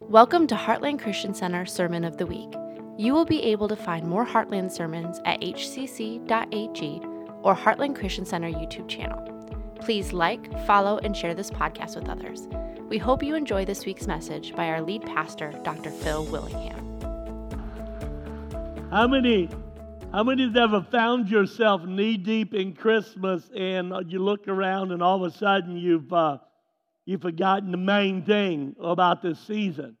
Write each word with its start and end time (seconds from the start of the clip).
Welcome 0.00 0.46
to 0.48 0.54
Heartland 0.54 1.00
Christian 1.00 1.32
Center 1.32 1.64
Sermon 1.64 2.04
of 2.04 2.18
the 2.18 2.26
Week. 2.26 2.52
You 2.98 3.14
will 3.14 3.24
be 3.24 3.42
able 3.42 3.66
to 3.66 3.74
find 3.74 4.06
more 4.06 4.26
Heartland 4.26 4.70
sermons 4.70 5.22
at 5.24 5.40
hcc.ag 5.40 7.00
or 7.42 7.56
Heartland 7.56 7.96
Christian 7.96 8.26
Center 8.26 8.50
YouTube 8.50 8.88
channel. 8.88 9.18
Please 9.80 10.12
like, 10.12 10.52
follow, 10.66 10.98
and 10.98 11.16
share 11.16 11.34
this 11.34 11.50
podcast 11.50 11.96
with 11.96 12.10
others. 12.10 12.46
We 12.90 12.98
hope 12.98 13.22
you 13.22 13.34
enjoy 13.34 13.64
this 13.64 13.86
week's 13.86 14.06
message 14.06 14.54
by 14.54 14.68
our 14.68 14.82
lead 14.82 15.00
pastor, 15.02 15.52
Dr. 15.64 15.90
Phil 15.90 16.26
Willingham. 16.26 17.00
How 18.90 19.08
many, 19.08 19.48
how 20.12 20.24
many 20.24 20.44
have 20.44 20.56
ever 20.56 20.82
found 20.82 21.30
yourself 21.30 21.84
knee 21.86 22.18
deep 22.18 22.52
in 22.52 22.74
Christmas 22.74 23.48
and 23.56 23.94
you 24.08 24.18
look 24.22 24.46
around 24.46 24.92
and 24.92 25.02
all 25.02 25.24
of 25.24 25.32
a 25.32 25.36
sudden 25.36 25.78
you've 25.78 26.12
uh, 26.12 26.36
you've 27.06 27.22
forgotten 27.22 27.70
the 27.70 27.78
main 27.78 28.22
thing 28.22 28.76
about 28.80 29.22
this 29.22 29.38
season? 29.40 29.96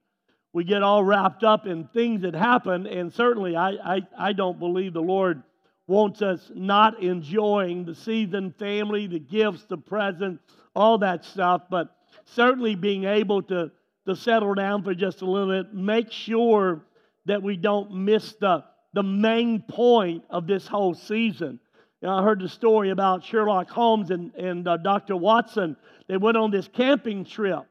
We 0.52 0.64
get 0.64 0.82
all 0.82 1.02
wrapped 1.02 1.44
up 1.44 1.66
in 1.66 1.88
things 1.88 2.22
that 2.22 2.34
happen, 2.34 2.86
and 2.86 3.12
certainly 3.12 3.56
I, 3.56 3.70
I, 3.70 4.00
I 4.18 4.32
don't 4.32 4.58
believe 4.58 4.92
the 4.92 5.00
Lord 5.00 5.42
wants 5.86 6.20
us 6.20 6.50
not 6.54 7.02
enjoying 7.02 7.84
the 7.84 7.94
season, 7.94 8.54
family, 8.58 9.06
the 9.06 9.18
gifts, 9.18 9.64
the 9.64 9.78
presents, 9.78 10.42
all 10.74 10.98
that 10.98 11.24
stuff, 11.24 11.62
but 11.70 11.96
certainly 12.24 12.74
being 12.74 13.04
able 13.04 13.42
to, 13.42 13.70
to 14.06 14.16
settle 14.16 14.54
down 14.54 14.82
for 14.82 14.94
just 14.94 15.22
a 15.22 15.26
little 15.26 15.62
bit, 15.62 15.72
make 15.72 16.10
sure 16.10 16.82
that 17.26 17.42
we 17.42 17.56
don't 17.56 17.92
miss 17.92 18.34
the, 18.40 18.64
the 18.94 19.02
main 19.02 19.62
point 19.62 20.24
of 20.30 20.46
this 20.46 20.66
whole 20.66 20.94
season. 20.94 21.60
I 22.08 22.22
heard 22.22 22.40
the 22.40 22.48
story 22.48 22.90
about 22.90 23.24
Sherlock 23.24 23.70
Holmes 23.70 24.10
and, 24.10 24.34
and 24.34 24.66
uh, 24.66 24.76
Dr. 24.76 25.16
Watson. 25.16 25.76
They 26.08 26.16
went 26.16 26.36
on 26.36 26.50
this 26.50 26.68
camping 26.68 27.24
trip. 27.24 27.64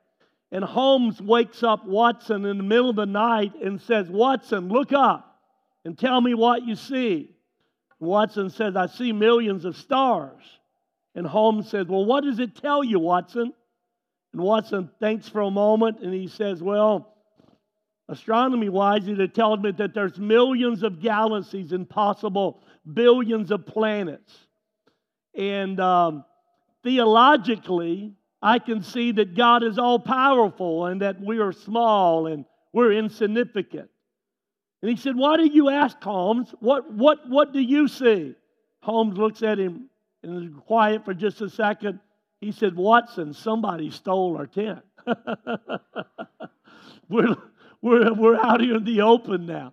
And 0.51 0.63
Holmes 0.63 1.21
wakes 1.21 1.63
up 1.63 1.85
Watson 1.85 2.45
in 2.45 2.57
the 2.57 2.63
middle 2.63 2.89
of 2.89 2.95
the 2.95 3.05
night 3.05 3.53
and 3.61 3.81
says, 3.81 4.09
Watson, 4.09 4.69
look 4.69 4.93
up 4.93 5.41
and 5.83 5.97
tell 5.97 6.21
me 6.21 6.33
what 6.33 6.65
you 6.65 6.75
see. 6.75 7.35
Watson 7.99 8.49
says, 8.49 8.75
I 8.75 8.87
see 8.87 9.11
millions 9.11 9.65
of 9.65 9.75
stars. 9.75 10.43
And 11.15 11.25
Holmes 11.25 11.69
says, 11.69 11.87
Well, 11.87 12.05
what 12.05 12.23
does 12.23 12.39
it 12.39 12.55
tell 12.55 12.83
you, 12.83 12.99
Watson? 12.99 13.53
And 14.33 14.41
Watson 14.41 14.89
thinks 14.99 15.29
for 15.29 15.41
a 15.41 15.51
moment 15.51 15.99
and 16.01 16.13
he 16.13 16.27
says, 16.27 16.61
Well, 16.61 17.14
astronomy 18.07 18.69
wise, 18.69 19.07
it 19.07 19.33
tells 19.33 19.59
me 19.59 19.71
that 19.71 19.93
there's 19.93 20.17
millions 20.17 20.83
of 20.83 21.01
galaxies 21.01 21.71
and 21.71 21.89
possible 21.89 22.61
billions 22.93 23.51
of 23.51 23.65
planets. 23.65 24.33
And 25.35 25.79
um, 25.79 26.23
theologically, 26.83 28.13
I 28.41 28.59
can 28.59 28.83
see 28.83 29.11
that 29.13 29.35
God 29.35 29.63
is 29.63 29.79
all 29.79 29.99
powerful 29.99 30.85
and 30.85 31.01
that 31.01 31.19
we 31.19 31.39
are 31.39 31.51
small 31.51 32.27
and 32.27 32.45
we're 32.73 32.93
insignificant. 32.93 33.89
And 34.81 34.91
he 34.91 34.97
said, 34.97 35.15
Why 35.15 35.37
do 35.37 35.47
you 35.47 35.69
ask, 35.69 36.01
Holmes? 36.03 36.53
What, 36.59 36.93
what, 36.93 37.27
what 37.27 37.53
do 37.53 37.59
you 37.59 37.87
see? 37.87 38.35
Holmes 38.81 39.17
looks 39.17 39.41
at 39.41 39.57
him 39.57 39.89
and 40.21 40.43
is 40.43 40.51
quiet 40.67 41.05
for 41.05 41.13
just 41.13 41.41
a 41.41 41.49
second. 41.49 41.99
He 42.39 42.51
said, 42.51 42.75
Watson, 42.75 43.33
somebody 43.33 43.89
stole 43.89 44.37
our 44.37 44.45
tent. 44.45 44.83
we're, 47.09 47.35
we're, 47.85 48.11
we're 48.13 48.35
out 48.35 48.61
here 48.61 48.77
in 48.77 48.83
the 48.83 49.01
open 49.01 49.45
now. 49.45 49.71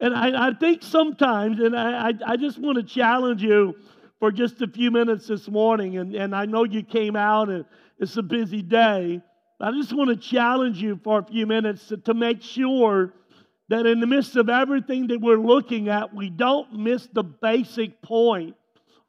And 0.00 0.14
I, 0.14 0.48
I 0.48 0.54
think 0.54 0.82
sometimes, 0.82 1.60
and 1.60 1.76
I, 1.76 2.08
I, 2.08 2.12
I 2.28 2.36
just 2.38 2.58
want 2.58 2.78
to 2.78 2.82
challenge 2.82 3.42
you 3.42 3.74
for 4.18 4.32
just 4.32 4.62
a 4.62 4.66
few 4.66 4.90
minutes 4.90 5.26
this 5.26 5.48
morning. 5.48 5.98
And, 5.98 6.14
and 6.14 6.34
I 6.34 6.46
know 6.46 6.64
you 6.64 6.82
came 6.82 7.14
out 7.14 7.50
and 7.50 7.66
it's 7.98 8.16
a 8.16 8.22
busy 8.22 8.62
day. 8.62 9.20
I 9.60 9.70
just 9.70 9.94
want 9.94 10.08
to 10.08 10.16
challenge 10.16 10.80
you 10.80 10.98
for 11.04 11.18
a 11.18 11.24
few 11.24 11.46
minutes 11.46 11.88
to, 11.88 11.98
to 11.98 12.14
make 12.14 12.40
sure 12.40 13.12
that 13.68 13.84
in 13.84 14.00
the 14.00 14.06
midst 14.06 14.36
of 14.36 14.48
everything 14.48 15.08
that 15.08 15.20
we're 15.20 15.36
looking 15.36 15.90
at, 15.90 16.14
we 16.14 16.30
don't 16.30 16.72
miss 16.72 17.06
the 17.12 17.22
basic 17.22 18.00
point 18.00 18.56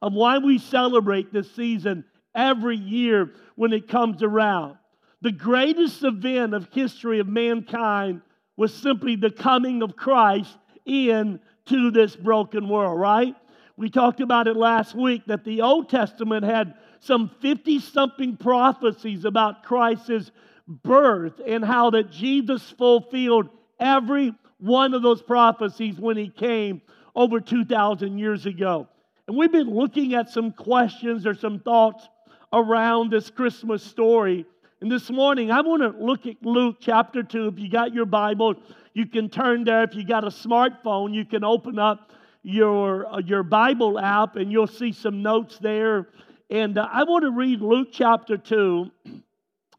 of 0.02 0.12
why 0.12 0.36
we 0.36 0.58
celebrate 0.58 1.32
this 1.32 1.50
season 1.54 2.04
every 2.34 2.76
year 2.76 3.32
when 3.56 3.72
it 3.72 3.88
comes 3.88 4.22
around. 4.22 4.76
The 5.22 5.32
greatest 5.32 6.04
event 6.04 6.52
of 6.52 6.68
history 6.72 7.20
of 7.20 7.26
mankind 7.26 8.20
was 8.56 8.72
simply 8.72 9.16
the 9.16 9.30
coming 9.30 9.82
of 9.82 9.96
Christ 9.96 10.56
into 10.84 11.90
this 11.90 12.14
broken 12.14 12.68
world, 12.68 12.98
right? 12.98 13.34
We 13.76 13.90
talked 13.90 14.20
about 14.20 14.46
it 14.46 14.56
last 14.56 14.94
week 14.94 15.22
that 15.26 15.44
the 15.44 15.62
Old 15.62 15.88
Testament 15.88 16.44
had 16.44 16.74
some 17.00 17.30
50 17.40 17.80
something 17.80 18.36
prophecies 18.36 19.24
about 19.24 19.64
Christ's 19.64 20.30
birth 20.66 21.40
and 21.44 21.64
how 21.64 21.90
that 21.90 22.10
Jesus 22.10 22.70
fulfilled 22.70 23.48
every 23.80 24.32
one 24.58 24.94
of 24.94 25.02
those 25.02 25.20
prophecies 25.20 25.98
when 25.98 26.16
he 26.16 26.28
came 26.28 26.80
over 27.14 27.40
2,000 27.40 28.18
years 28.18 28.46
ago. 28.46 28.88
And 29.26 29.36
we've 29.36 29.52
been 29.52 29.74
looking 29.74 30.14
at 30.14 30.30
some 30.30 30.52
questions 30.52 31.26
or 31.26 31.34
some 31.34 31.60
thoughts 31.60 32.08
around 32.52 33.10
this 33.10 33.30
Christmas 33.30 33.82
story. 33.82 34.46
And 34.80 34.90
this 34.90 35.08
morning, 35.08 35.50
I 35.50 35.60
want 35.60 35.82
to 35.82 36.04
look 36.04 36.26
at 36.26 36.36
Luke 36.42 36.76
chapter 36.80 37.22
2. 37.22 37.48
If 37.48 37.58
you 37.58 37.70
got 37.70 37.94
your 37.94 38.06
Bible, 38.06 38.54
you 38.92 39.06
can 39.06 39.30
turn 39.30 39.64
there. 39.64 39.84
If 39.84 39.94
you 39.94 40.04
got 40.04 40.24
a 40.24 40.28
smartphone, 40.28 41.14
you 41.14 41.24
can 41.24 41.44
open 41.44 41.78
up 41.78 42.12
your, 42.42 43.06
uh, 43.06 43.18
your 43.20 43.44
Bible 43.44 43.98
app 43.98 44.36
and 44.36 44.50
you'll 44.50 44.66
see 44.66 44.92
some 44.92 45.22
notes 45.22 45.58
there. 45.58 46.08
And 46.50 46.76
uh, 46.76 46.88
I 46.92 47.04
want 47.04 47.22
to 47.24 47.30
read 47.30 47.60
Luke 47.60 47.88
chapter 47.92 48.36
2, 48.36 48.90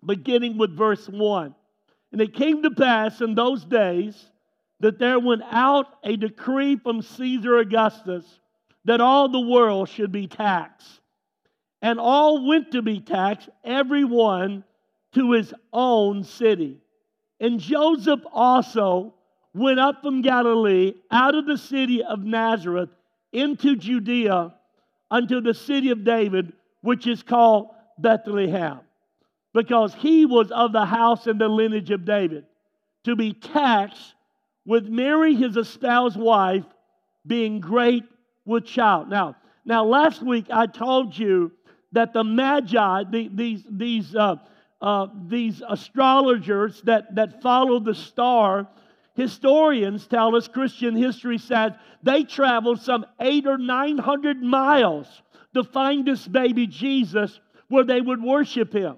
beginning 0.06 0.58
with 0.58 0.76
verse 0.76 1.08
1. 1.08 1.54
And 2.12 2.22
it 2.22 2.34
came 2.34 2.64
to 2.64 2.72
pass 2.72 3.22
in 3.22 3.36
those 3.36 3.66
days 3.66 4.32
that 4.80 4.98
there 4.98 5.20
went 5.20 5.44
out 5.52 5.88
a 6.04 6.16
decree 6.16 6.78
from 6.78 7.02
Caesar 7.02 7.58
Augustus 7.58 8.26
that 8.86 9.02
all 9.02 9.30
the 9.30 9.40
world 9.40 9.90
should 9.90 10.12
be 10.12 10.28
taxed 10.28 11.02
and 11.82 12.00
all 12.00 12.48
went 12.48 12.72
to 12.72 12.82
be 12.82 13.00
taxed, 13.00 13.50
everyone 13.64 14.64
to 15.16 15.32
his 15.32 15.54
own 15.74 16.24
city. 16.24 16.78
And 17.40 17.60
Joseph 17.60 18.22
also 18.32 19.14
went 19.54 19.80
up 19.80 20.02
from 20.02 20.22
Galilee 20.22 20.94
out 21.12 21.36
of 21.36 21.46
the 21.46 21.58
city 21.58 22.04
of 22.04 22.20
Nazareth 22.24 22.90
into 23.34 23.76
Judea 23.76 24.54
unto 25.10 25.42
the 25.42 25.54
city 25.54 25.92
of 25.92 26.04
David, 26.04 26.54
which 26.82 27.08
is 27.08 27.24
called 27.24 27.70
Bethlehem, 27.98 28.80
because 29.54 29.94
he 29.94 30.26
was 30.26 30.52
of 30.52 30.72
the 30.72 30.86
house 30.86 31.28
and 31.28 31.40
the 31.40 31.48
lineage 31.48 31.92
of 31.92 32.06
David, 32.06 32.46
to 33.06 33.16
be 33.16 33.34
taxed 33.34 34.16
with 34.66 34.88
Mary, 34.88 35.36
his 35.36 35.58
espoused 35.58 36.18
wife, 36.18 36.66
being 37.26 37.60
great 37.60 38.04
with 38.46 38.66
child. 38.66 39.10
Now, 39.10 39.36
now 39.64 39.86
last 39.86 40.22
week 40.22 40.46
I 40.52 40.66
told 40.66 41.18
you 41.18 41.52
that 41.92 42.14
the 42.14 42.24
Magi, 42.24 43.04
the, 43.10 43.30
these, 43.34 43.64
these, 43.70 44.16
uh, 44.16 44.36
uh, 44.86 45.08
these 45.28 45.64
astrologers 45.68 46.80
that, 46.84 47.16
that 47.16 47.42
followed 47.42 47.86
the 47.86 47.96
star, 47.96 48.68
historians 49.16 50.06
tell 50.06 50.36
us, 50.36 50.48
Christian 50.48 50.96
history 50.96 51.40
says, 51.40 51.72
they 52.04 52.24
traveled 52.24 52.80
some 52.80 53.04
eight 53.20 53.48
or 53.48 53.58
nine 53.58 53.98
hundred 53.98 54.44
miles 54.44 55.08
to 55.56 55.64
find 55.64 56.06
this 56.06 56.28
baby 56.28 56.68
Jesus 56.68 57.40
where 57.68 57.84
they 57.84 58.00
would 58.00 58.22
worship 58.22 58.72
him. 58.72 58.98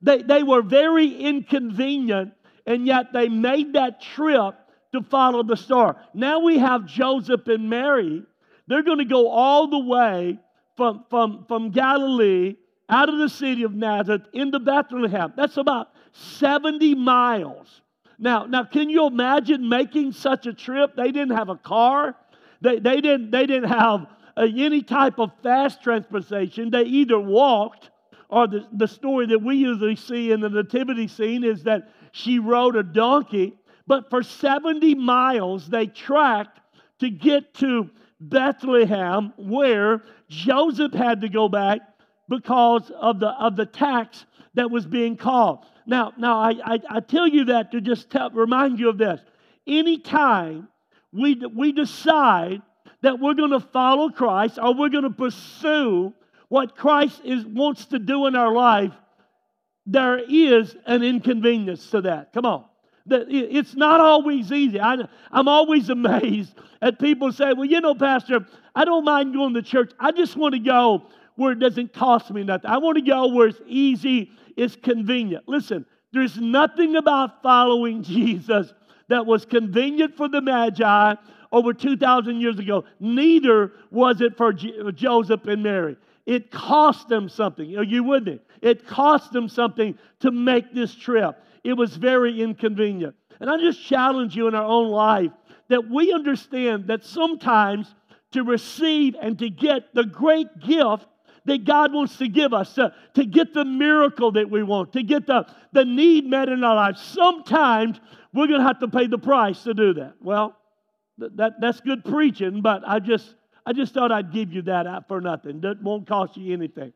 They, 0.00 0.22
they 0.22 0.42
were 0.42 0.62
very 0.62 1.14
inconvenient, 1.14 2.32
and 2.64 2.86
yet 2.86 3.12
they 3.12 3.28
made 3.28 3.74
that 3.74 4.00
trip 4.00 4.54
to 4.92 5.02
follow 5.02 5.42
the 5.42 5.56
star. 5.56 5.96
Now 6.14 6.40
we 6.40 6.56
have 6.56 6.86
Joseph 6.86 7.46
and 7.46 7.68
Mary. 7.68 8.22
They're 8.68 8.82
going 8.82 8.98
to 8.98 9.04
go 9.04 9.28
all 9.28 9.68
the 9.68 9.80
way 9.80 10.38
from, 10.78 11.04
from, 11.10 11.44
from 11.46 11.72
Galilee 11.72 12.56
out 12.88 13.08
of 13.08 13.18
the 13.18 13.28
city 13.28 13.62
of 13.64 13.74
Nazareth 13.74 14.22
into 14.32 14.58
Bethlehem. 14.58 15.32
That's 15.36 15.56
about 15.56 15.90
70 16.12 16.94
miles. 16.94 17.82
Now, 18.18 18.46
now 18.46 18.64
can 18.64 18.88
you 18.88 19.06
imagine 19.06 19.68
making 19.68 20.12
such 20.12 20.46
a 20.46 20.52
trip? 20.52 20.96
They 20.96 21.12
didn't 21.12 21.36
have 21.36 21.48
a 21.48 21.56
car. 21.56 22.16
They, 22.60 22.78
they, 22.78 23.00
didn't, 23.00 23.30
they 23.30 23.46
didn't 23.46 23.68
have 23.68 24.06
uh, 24.36 24.42
any 24.42 24.82
type 24.82 25.18
of 25.18 25.30
fast 25.42 25.82
transportation. 25.82 26.70
They 26.70 26.84
either 26.84 27.18
walked, 27.18 27.90
or 28.28 28.46
the, 28.46 28.66
the 28.72 28.88
story 28.88 29.26
that 29.26 29.42
we 29.42 29.56
usually 29.56 29.96
see 29.96 30.32
in 30.32 30.40
the 30.40 30.48
nativity 30.48 31.08
scene 31.08 31.44
is 31.44 31.64
that 31.64 31.92
she 32.12 32.38
rode 32.38 32.76
a 32.76 32.82
donkey. 32.82 33.54
But 33.86 34.10
for 34.10 34.22
70 34.22 34.94
miles, 34.94 35.68
they 35.68 35.86
tracked 35.86 36.60
to 37.00 37.10
get 37.10 37.54
to 37.54 37.90
Bethlehem, 38.20 39.32
where 39.36 40.02
Joseph 40.28 40.92
had 40.92 41.20
to 41.20 41.28
go 41.28 41.48
back 41.48 41.80
because 42.28 42.90
of 42.90 43.20
the, 43.20 43.28
of 43.28 43.56
the 43.56 43.66
tax 43.66 44.24
that 44.54 44.70
was 44.70 44.86
being 44.86 45.16
called. 45.16 45.64
Now, 45.86 46.12
now 46.16 46.40
I, 46.40 46.54
I, 46.64 46.78
I 46.90 47.00
tell 47.00 47.28
you 47.28 47.46
that 47.46 47.72
to 47.72 47.80
just 47.80 48.10
tell, 48.10 48.30
remind 48.30 48.78
you 48.78 48.88
of 48.88 48.98
this. 48.98 49.20
Anytime 49.66 50.68
we, 51.12 51.40
we 51.54 51.72
decide 51.72 52.62
that 53.02 53.20
we're 53.20 53.34
going 53.34 53.50
to 53.50 53.60
follow 53.60 54.10
Christ 54.10 54.58
or 54.60 54.74
we're 54.74 54.88
going 54.88 55.04
to 55.04 55.10
pursue 55.10 56.12
what 56.48 56.76
Christ 56.76 57.20
is, 57.24 57.44
wants 57.44 57.86
to 57.86 57.98
do 57.98 58.26
in 58.26 58.34
our 58.34 58.52
life, 58.52 58.92
there 59.86 60.18
is 60.18 60.76
an 60.86 61.02
inconvenience 61.02 61.90
to 61.90 62.00
that. 62.02 62.32
Come 62.32 62.46
on. 62.46 62.64
it's 63.08 63.74
not 63.74 64.00
always 64.00 64.50
easy. 64.50 64.80
I, 64.80 64.96
I'm 65.30 65.48
always 65.48 65.88
amazed 65.90 66.54
at 66.82 66.98
people 66.98 67.32
say, 67.32 67.52
well, 67.52 67.64
you 67.64 67.80
know, 67.80 67.94
Pastor, 67.94 68.46
I 68.74 68.84
don't 68.84 69.04
mind 69.04 69.34
going 69.34 69.54
to 69.54 69.62
church. 69.62 69.92
I 69.98 70.12
just 70.12 70.36
want 70.36 70.54
to 70.54 70.60
go 70.60 71.06
where 71.36 71.52
it 71.52 71.58
doesn't 71.58 71.92
cost 71.92 72.30
me 72.30 72.42
nothing. 72.42 72.70
I 72.70 72.78
want 72.78 72.96
to 72.96 73.02
go 73.02 73.28
where 73.28 73.48
it's 73.48 73.60
easy, 73.66 74.30
it's 74.56 74.76
convenient. 74.76 75.44
Listen, 75.46 75.86
there's 76.12 76.38
nothing 76.38 76.96
about 76.96 77.42
following 77.42 78.02
Jesus 78.02 78.72
that 79.08 79.24
was 79.24 79.44
convenient 79.44 80.16
for 80.16 80.28
the 80.28 80.40
Magi 80.40 81.14
over 81.52 81.72
2,000 81.72 82.40
years 82.40 82.58
ago. 82.58 82.84
Neither 82.98 83.72
was 83.90 84.20
it 84.20 84.36
for 84.36 84.52
uh, 84.52 84.90
Joseph 84.90 85.46
and 85.46 85.62
Mary. 85.62 85.96
It 86.24 86.50
cost 86.50 87.08
them 87.08 87.28
something. 87.28 87.76
Are 87.76 87.84
you 87.84 88.02
with 88.02 88.24
me? 88.24 88.40
It 88.60 88.86
cost 88.86 89.32
them 89.32 89.48
something 89.48 89.96
to 90.20 90.32
make 90.32 90.74
this 90.74 90.94
trip. 90.94 91.40
It 91.62 91.74
was 91.74 91.96
very 91.96 92.42
inconvenient. 92.42 93.14
And 93.38 93.48
I 93.48 93.58
just 93.58 93.84
challenge 93.84 94.34
you 94.34 94.48
in 94.48 94.54
our 94.54 94.64
own 94.64 94.88
life 94.88 95.30
that 95.68 95.88
we 95.88 96.12
understand 96.12 96.88
that 96.88 97.04
sometimes 97.04 97.94
to 98.32 98.42
receive 98.42 99.14
and 99.20 99.38
to 99.38 99.48
get 99.48 99.94
the 99.94 100.04
great 100.04 100.48
gift 100.60 101.06
that 101.46 101.64
God 101.64 101.92
wants 101.92 102.16
to 102.18 102.28
give 102.28 102.52
us, 102.52 102.74
to, 102.74 102.92
to 103.14 103.24
get 103.24 103.54
the 103.54 103.64
miracle 103.64 104.32
that 104.32 104.50
we 104.50 104.62
want, 104.62 104.92
to 104.92 105.02
get 105.02 105.26
the, 105.26 105.46
the 105.72 105.84
need 105.84 106.26
met 106.26 106.48
in 106.48 106.62
our 106.62 106.74
lives. 106.74 107.00
Sometimes 107.00 108.00
we're 108.32 108.48
going 108.48 108.60
to 108.60 108.66
have 108.66 108.80
to 108.80 108.88
pay 108.88 109.06
the 109.06 109.18
price 109.18 109.62
to 109.62 109.72
do 109.72 109.94
that. 109.94 110.14
Well, 110.20 110.56
that, 111.18 111.54
that's 111.60 111.80
good 111.80 112.04
preaching, 112.04 112.60
but 112.60 112.82
I 112.86 112.98
just, 112.98 113.34
I 113.64 113.72
just 113.72 113.94
thought 113.94 114.12
I'd 114.12 114.32
give 114.32 114.52
you 114.52 114.62
that 114.62 114.86
out 114.86 115.08
for 115.08 115.20
nothing. 115.20 115.60
That 115.62 115.82
won't 115.82 116.06
cost 116.06 116.36
you 116.36 116.52
anything. 116.52 116.92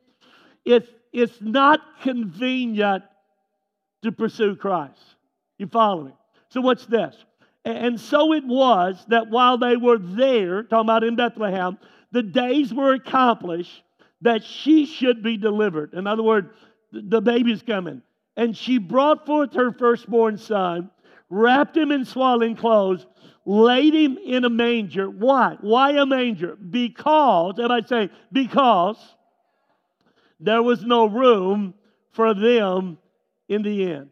It's, 0.64 0.88
it's 1.12 1.40
not 1.40 1.80
convenient 2.02 3.04
to 4.02 4.12
pursue 4.12 4.56
Christ. 4.56 5.00
You 5.58 5.66
follow 5.66 6.04
me? 6.04 6.12
So, 6.48 6.60
what's 6.60 6.86
this? 6.86 7.14
And 7.64 8.00
so 8.00 8.32
it 8.32 8.44
was 8.44 9.04
that 9.08 9.28
while 9.28 9.58
they 9.58 9.76
were 9.76 9.98
there, 9.98 10.62
talking 10.62 10.86
about 10.86 11.04
in 11.04 11.16
Bethlehem, 11.16 11.78
the 12.10 12.22
days 12.22 12.72
were 12.72 12.94
accomplished 12.94 13.82
that 14.22 14.44
she 14.44 14.86
should 14.86 15.22
be 15.22 15.36
delivered. 15.36 15.94
In 15.94 16.06
other 16.06 16.22
words, 16.22 16.50
the 16.92 17.20
baby's 17.20 17.62
coming. 17.62 18.02
And 18.36 18.56
she 18.56 18.78
brought 18.78 19.26
forth 19.26 19.54
her 19.54 19.72
firstborn 19.72 20.38
son, 20.38 20.90
wrapped 21.28 21.76
him 21.76 21.90
in 21.90 22.04
swaddling 22.04 22.56
clothes, 22.56 23.06
laid 23.44 23.94
him 23.94 24.18
in 24.24 24.44
a 24.44 24.50
manger. 24.50 25.08
Why? 25.08 25.56
Why 25.60 25.92
a 25.92 26.06
manger? 26.06 26.56
Because, 26.56 27.58
and 27.58 27.72
I 27.72 27.80
say, 27.82 28.10
because 28.32 28.96
there 30.38 30.62
was 30.62 30.84
no 30.84 31.06
room 31.06 31.74
for 32.12 32.34
them 32.34 32.98
in 33.48 33.62
the 33.62 33.84
inn. 33.92 34.10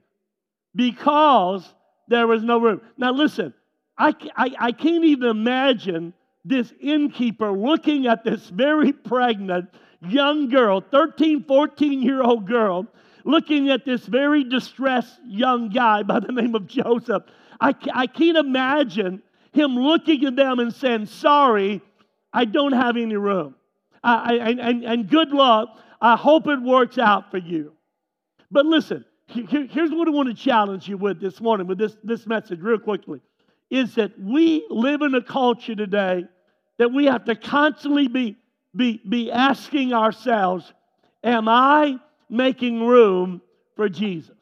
Because 0.75 1.66
there 2.08 2.26
was 2.26 2.43
no 2.43 2.58
room. 2.58 2.81
Now, 2.96 3.12
listen, 3.12 3.54
I, 3.96 4.14
I, 4.37 4.54
I 4.58 4.72
can't 4.72 5.04
even 5.04 5.28
imagine 5.28 6.12
this 6.44 6.72
innkeeper 6.81 7.50
looking 7.50 8.06
at 8.06 8.25
this 8.25 8.49
very 8.49 8.93
pregnant 8.93 9.70
young 10.00 10.48
girl, 10.48 10.80
13, 10.80 11.44
14 11.44 12.02
year 12.02 12.22
old 12.22 12.46
girl, 12.46 12.86
looking 13.24 13.70
at 13.70 13.84
this 13.84 14.06
very 14.06 14.44
distressed 14.44 15.18
young 15.26 15.68
guy 15.68 16.02
by 16.02 16.20
the 16.20 16.32
name 16.32 16.54
of 16.54 16.66
Joseph. 16.66 17.24
I, 17.60 17.74
I 17.92 18.06
can't 18.06 18.38
imagine 18.38 19.22
him 19.52 19.74
looking 19.76 20.24
at 20.24 20.36
them 20.36 20.58
and 20.58 20.72
saying, 20.72 21.06
Sorry, 21.06 21.80
I 22.32 22.44
don't 22.44 22.72
have 22.72 22.96
any 22.96 23.16
room. 23.16 23.54
I, 24.02 24.38
I, 24.38 24.48
and, 24.50 24.84
and 24.84 25.08
good 25.08 25.30
luck. 25.30 25.78
I 26.00 26.16
hope 26.16 26.46
it 26.46 26.62
works 26.62 26.98
out 26.98 27.30
for 27.30 27.38
you. 27.38 27.72
But 28.50 28.66
listen, 28.66 29.04
here, 29.26 29.66
here's 29.66 29.90
what 29.90 30.06
I 30.06 30.10
want 30.10 30.28
to 30.28 30.34
challenge 30.34 30.88
you 30.88 30.96
with 30.96 31.20
this 31.20 31.40
morning, 31.40 31.66
with 31.66 31.78
this, 31.78 31.96
this 32.04 32.26
message, 32.26 32.60
real 32.60 32.78
quickly, 32.78 33.20
is 33.68 33.94
that 33.96 34.18
we 34.18 34.64
live 34.70 35.02
in 35.02 35.14
a 35.14 35.22
culture 35.22 35.74
today 35.74 36.24
that 36.78 36.92
we 36.92 37.06
have 37.06 37.24
to 37.24 37.34
constantly 37.34 38.08
be 38.08 38.36
be, 38.74 39.00
be 39.08 39.30
asking 39.30 39.92
ourselves, 39.92 40.72
Am 41.24 41.48
I 41.48 41.98
making 42.28 42.86
room 42.86 43.42
for 43.74 43.88
Jesus? 43.88 44.36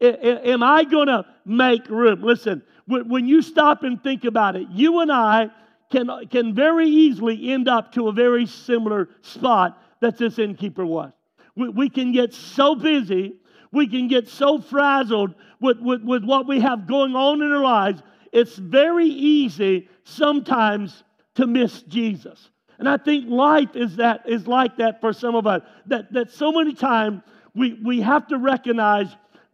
Am 0.00 0.62
I 0.62 0.84
going 0.84 1.08
to 1.08 1.26
make 1.44 1.88
room? 1.88 2.22
Listen, 2.22 2.62
when 2.86 3.26
you 3.26 3.42
stop 3.42 3.82
and 3.82 4.02
think 4.02 4.24
about 4.24 4.56
it, 4.56 4.68
you 4.70 5.00
and 5.00 5.10
I 5.10 5.50
can, 5.90 6.10
can 6.30 6.54
very 6.54 6.88
easily 6.88 7.52
end 7.52 7.68
up 7.68 7.92
to 7.92 8.08
a 8.08 8.12
very 8.12 8.46
similar 8.46 9.08
spot 9.22 9.82
that 10.00 10.18
this 10.18 10.38
innkeeper 10.38 10.84
was. 10.84 11.12
We, 11.56 11.68
we 11.70 11.88
can 11.88 12.12
get 12.12 12.34
so 12.34 12.74
busy, 12.74 13.36
we 13.72 13.88
can 13.88 14.08
get 14.08 14.28
so 14.28 14.60
frazzled 14.60 15.34
with, 15.60 15.78
with, 15.80 16.02
with 16.02 16.24
what 16.24 16.46
we 16.46 16.60
have 16.60 16.86
going 16.86 17.16
on 17.16 17.42
in 17.42 17.50
our 17.50 17.62
lives, 17.62 18.02
it's 18.32 18.56
very 18.56 19.06
easy 19.06 19.88
sometimes 20.04 21.04
to 21.36 21.46
miss 21.46 21.82
Jesus. 21.82 22.50
And 22.78 22.88
I 22.88 22.96
think 22.96 23.30
life 23.30 23.74
is 23.74 23.96
that 23.96 24.28
is 24.28 24.46
like 24.46 24.76
that 24.76 25.00
for 25.00 25.12
some 25.12 25.34
of 25.34 25.46
us. 25.46 25.62
That 25.86 26.12
that 26.12 26.30
so 26.30 26.52
many 26.52 26.74
times 26.74 27.22
we, 27.54 27.74
we 27.82 28.00
have 28.02 28.26
to 28.28 28.38
recognize, 28.38 29.08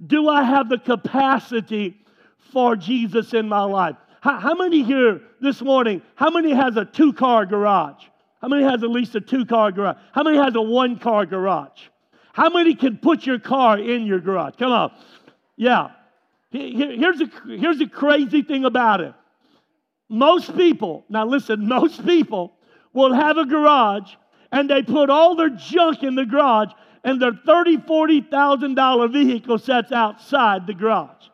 do 0.04 0.28
I 0.28 0.42
have 0.42 0.68
the 0.68 0.78
capacity 0.78 1.96
for 2.52 2.74
Jesus 2.74 3.32
in 3.32 3.48
my 3.48 3.62
life? 3.62 3.96
How, 4.20 4.40
how 4.40 4.54
many 4.54 4.82
here 4.82 5.20
this 5.40 5.62
morning, 5.62 6.02
how 6.16 6.30
many 6.30 6.52
has 6.52 6.76
a 6.76 6.84
two-car 6.84 7.46
garage? 7.46 8.04
How 8.40 8.48
many 8.48 8.64
has 8.64 8.82
at 8.82 8.90
least 8.90 9.14
a 9.14 9.20
two-car 9.20 9.70
garage? 9.70 9.96
How 10.12 10.24
many 10.24 10.36
has 10.36 10.56
a 10.56 10.62
one-car 10.62 11.26
garage? 11.26 11.80
How 12.32 12.50
many 12.50 12.74
can 12.74 12.98
put 12.98 13.24
your 13.24 13.38
car 13.38 13.78
in 13.78 14.04
your 14.04 14.18
garage? 14.18 14.54
Come 14.58 14.72
on. 14.72 14.92
Yeah. 15.56 15.90
Here's 16.50 17.20
a, 17.20 17.30
here's 17.46 17.80
a 17.80 17.86
crazy 17.86 18.42
thing 18.42 18.64
about 18.64 19.00
it. 19.00 19.14
Most 20.08 20.56
people, 20.56 21.04
now 21.08 21.24
listen, 21.24 21.68
most 21.68 22.04
people 22.04 22.54
will 22.92 23.12
have 23.12 23.38
a 23.38 23.44
garage 23.44 24.14
and 24.50 24.68
they 24.68 24.82
put 24.82 25.10
all 25.10 25.34
their 25.34 25.50
junk 25.50 26.02
in 26.02 26.14
the 26.14 26.26
garage 26.26 26.70
and 27.04 27.20
their 27.20 27.32
$30,000, 27.32 27.86
$40,000 28.28 29.12
vehicle 29.12 29.58
sits 29.58 29.92
outside 29.92 30.66
the 30.66 30.74
garage. 30.74 31.28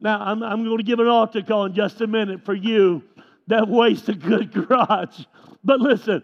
Now, 0.00 0.20
I'm, 0.20 0.42
I'm 0.42 0.64
going 0.64 0.78
to 0.78 0.82
give 0.82 0.98
an 0.98 1.06
altar 1.06 1.42
call 1.42 1.66
in 1.66 1.74
just 1.74 2.00
a 2.00 2.06
minute 2.06 2.44
for 2.44 2.54
you 2.54 3.02
that 3.46 3.68
waste 3.68 4.08
a 4.08 4.14
good 4.14 4.52
garage. 4.68 5.24
But 5.64 5.80
listen, 5.80 6.22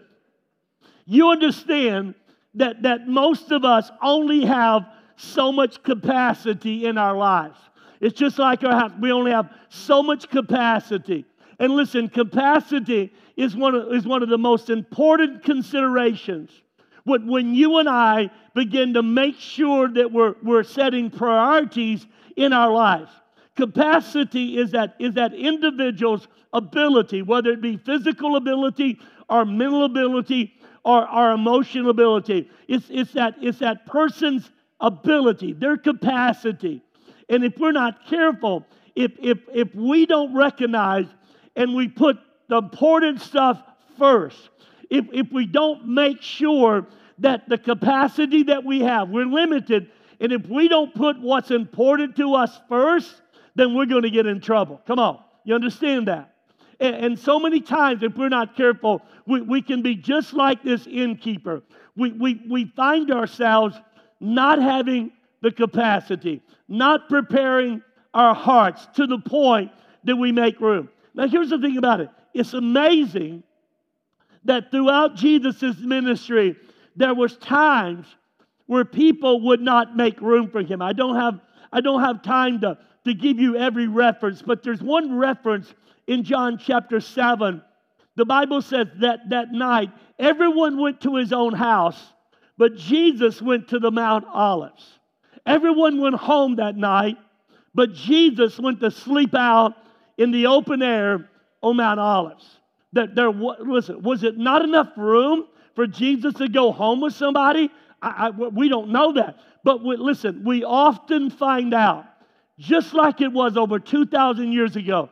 you 1.05 1.29
understand 1.29 2.15
that, 2.55 2.81
that 2.83 3.07
most 3.07 3.51
of 3.51 3.63
us 3.63 3.89
only 4.01 4.45
have 4.45 4.85
so 5.15 5.51
much 5.51 5.81
capacity 5.83 6.85
in 6.85 6.97
our 6.97 7.15
lives. 7.15 7.57
It's 8.01 8.17
just 8.17 8.37
like 8.37 8.63
our 8.63 8.71
house. 8.71 8.91
We 8.99 9.11
only 9.11 9.31
have 9.31 9.49
so 9.69 10.03
much 10.03 10.29
capacity. 10.29 11.25
And 11.59 11.73
listen, 11.73 12.07
capacity 12.07 13.11
is 13.39 13.55
one 13.55 13.73
of, 13.73 13.93
is 13.93 14.05
one 14.05 14.21
of 14.21 14.27
the 14.27 14.37
most 14.37 14.69
important 14.69 15.43
considerations. 15.43 16.51
When, 17.05 17.25
when 17.25 17.55
you 17.55 17.77
and 17.77 17.87
I 17.87 18.31
begin 18.53 18.95
to 18.95 19.01
make 19.01 19.39
sure 19.39 19.87
that 19.93 20.11
we're, 20.11 20.35
we're 20.43 20.63
setting 20.63 21.09
priorities 21.09 22.05
in 22.35 22.51
our 22.51 22.69
lives, 22.69 23.09
capacity 23.55 24.57
is 24.57 24.71
that, 24.71 24.97
is 24.99 25.13
that 25.13 25.33
individual's 25.33 26.27
ability, 26.51 27.21
whether 27.21 27.51
it 27.51 27.61
be 27.61 27.77
physical 27.77 28.35
ability 28.35 28.99
or 29.29 29.45
mental 29.45 29.85
ability 29.85 30.53
or, 30.83 31.09
or 31.09 31.31
emotional 31.31 31.91
ability. 31.91 32.49
It's, 32.67 32.87
it's, 32.89 33.13
that, 33.13 33.35
it's 33.41 33.59
that 33.59 33.85
person's 33.85 34.51
ability, 34.81 35.53
their 35.53 35.77
capacity. 35.77 36.81
And 37.29 37.45
if 37.45 37.57
we're 37.57 37.71
not 37.71 38.05
careful, 38.05 38.65
if, 38.95 39.13
if, 39.17 39.37
if 39.53 39.73
we 39.73 40.05
don't 40.05 40.35
recognize 40.35 41.05
and 41.55 41.73
we 41.73 41.87
put 41.87 42.17
the 42.49 42.57
important 42.57 43.21
stuff 43.21 43.61
first, 43.97 44.49
if, 44.89 45.05
if 45.13 45.31
we 45.31 45.45
don't 45.45 45.87
make 45.87 46.21
sure 46.21 46.87
that 47.19 47.47
the 47.47 47.57
capacity 47.57 48.43
that 48.43 48.65
we 48.65 48.81
have, 48.81 49.09
we're 49.09 49.25
limited, 49.25 49.91
and 50.19 50.31
if 50.31 50.45
we 50.47 50.67
don't 50.67 50.93
put 50.93 51.19
what's 51.21 51.51
important 51.51 52.15
to 52.17 52.33
us 52.33 52.59
first, 52.67 53.21
then 53.55 53.75
we're 53.75 53.85
going 53.85 54.01
to 54.03 54.09
get 54.09 54.25
in 54.25 54.41
trouble. 54.41 54.81
Come 54.87 54.99
on, 54.99 55.19
you 55.43 55.53
understand 55.53 56.07
that? 56.07 56.33
And, 56.79 56.95
and 56.95 57.19
so 57.19 57.39
many 57.39 57.61
times, 57.61 58.03
if 58.03 58.15
we're 58.17 58.29
not 58.29 58.55
careful, 58.55 59.01
we, 59.27 59.41
we 59.41 59.61
can 59.61 59.81
be 59.81 59.95
just 59.95 60.33
like 60.33 60.63
this 60.63 60.87
innkeeper. 60.87 61.61
We, 61.95 62.11
we, 62.13 62.41
we 62.49 62.65
find 62.75 63.11
ourselves 63.11 63.75
not 64.19 64.61
having 64.61 65.11
the 65.41 65.51
capacity, 65.51 66.41
not 66.67 67.09
preparing 67.09 67.83
our 68.13 68.33
hearts 68.33 68.87
to 68.95 69.05
the 69.05 69.19
point 69.19 69.71
that 70.05 70.15
we 70.15 70.31
make 70.31 70.59
room. 70.59 70.89
Now, 71.13 71.27
here's 71.27 71.49
the 71.49 71.59
thing 71.59 71.77
about 71.77 71.99
it 71.99 72.09
it's 72.39 72.53
amazing 72.53 73.43
that 74.45 74.71
throughout 74.71 75.15
Jesus' 75.15 75.77
ministry, 75.79 76.55
there 76.95 77.13
was 77.13 77.37
times 77.37 78.07
where 78.65 78.85
people 78.85 79.41
would 79.41 79.61
not 79.61 79.95
make 79.95 80.19
room 80.21 80.49
for 80.49 80.61
him. 80.61 80.81
I 80.81 80.93
don't 80.93 81.15
have, 81.15 81.39
I 81.71 81.81
don't 81.81 82.01
have 82.01 82.23
time 82.23 82.61
to, 82.61 82.77
to 83.05 83.13
give 83.13 83.39
you 83.39 83.57
every 83.57 83.87
reference, 83.87 84.41
but 84.41 84.63
there's 84.63 84.81
one 84.81 85.17
reference 85.17 85.73
in 86.07 86.23
John 86.23 86.57
chapter 86.57 86.99
7. 86.99 87.61
The 88.15 88.25
Bible 88.25 88.61
says 88.61 88.87
that 89.01 89.29
that 89.29 89.51
night 89.51 89.91
everyone 90.17 90.79
went 90.79 91.01
to 91.01 91.15
his 91.15 91.33
own 91.33 91.53
house, 91.53 92.13
but 92.57 92.75
Jesus 92.75 93.41
went 93.41 93.69
to 93.69 93.79
the 93.79 93.91
Mount 93.91 94.25
Olives. 94.31 94.99
Everyone 95.45 95.99
went 96.01 96.15
home 96.15 96.57
that 96.57 96.75
night, 96.75 97.17
But 97.73 97.93
Jesus 97.93 98.59
went 98.59 98.81
to 98.81 98.91
sleep 98.91 99.33
out 99.33 99.73
in 100.17 100.31
the 100.31 100.47
open 100.47 100.81
air 100.81 101.28
on 101.61 101.77
Mount 101.77 101.99
Olives. 101.99 102.45
That 102.93 103.15
there, 103.15 103.29
listen, 103.29 104.01
was 104.01 104.23
it 104.23 104.37
not 104.37 104.63
enough 104.63 104.89
room 104.97 105.45
for 105.75 105.85
Jesus 105.85 106.33
to 106.35 106.47
go 106.47 106.71
home 106.71 107.01
with 107.01 107.13
somebody? 107.13 107.69
I, 108.01 108.27
I, 108.27 108.29
we 108.29 108.69
don't 108.69 108.89
know 108.89 109.13
that. 109.13 109.37
But 109.63 109.83
we, 109.83 109.97
listen, 109.97 110.43
we 110.43 110.63
often 110.63 111.29
find 111.29 111.73
out, 111.73 112.05
just 112.57 112.93
like 112.93 113.21
it 113.21 113.31
was 113.31 113.57
over 113.57 113.79
2,000 113.79 114.51
years 114.51 114.75
ago, 114.75 115.09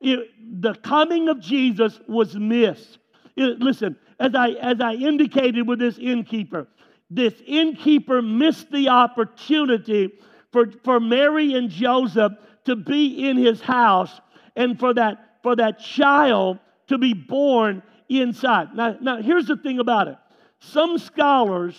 it, 0.00 0.28
the 0.60 0.74
coming 0.74 1.28
of 1.28 1.40
Jesus 1.40 1.98
was 2.06 2.36
missed. 2.36 2.98
It, 3.36 3.58
listen, 3.60 3.96
as 4.20 4.34
I, 4.34 4.50
as 4.50 4.80
I 4.80 4.94
indicated 4.94 5.66
with 5.66 5.78
this 5.78 5.98
innkeeper, 5.98 6.68
this 7.10 7.34
innkeeper 7.46 8.22
missed 8.22 8.70
the 8.70 8.88
opportunity 8.88 10.12
for, 10.52 10.70
for 10.84 11.00
Mary 11.00 11.54
and 11.54 11.70
Joseph 11.70 12.32
to 12.64 12.76
be 12.76 13.28
in 13.28 13.36
his 13.36 13.60
house 13.60 14.20
and 14.56 14.78
for 14.78 14.94
that, 14.94 15.23
for 15.44 15.54
that 15.54 15.78
child 15.78 16.58
to 16.88 16.98
be 16.98 17.12
born 17.12 17.82
inside. 18.08 18.74
Now, 18.74 18.96
now, 19.00 19.22
here's 19.22 19.46
the 19.46 19.56
thing 19.56 19.78
about 19.78 20.08
it 20.08 20.16
some 20.58 20.98
scholars 20.98 21.78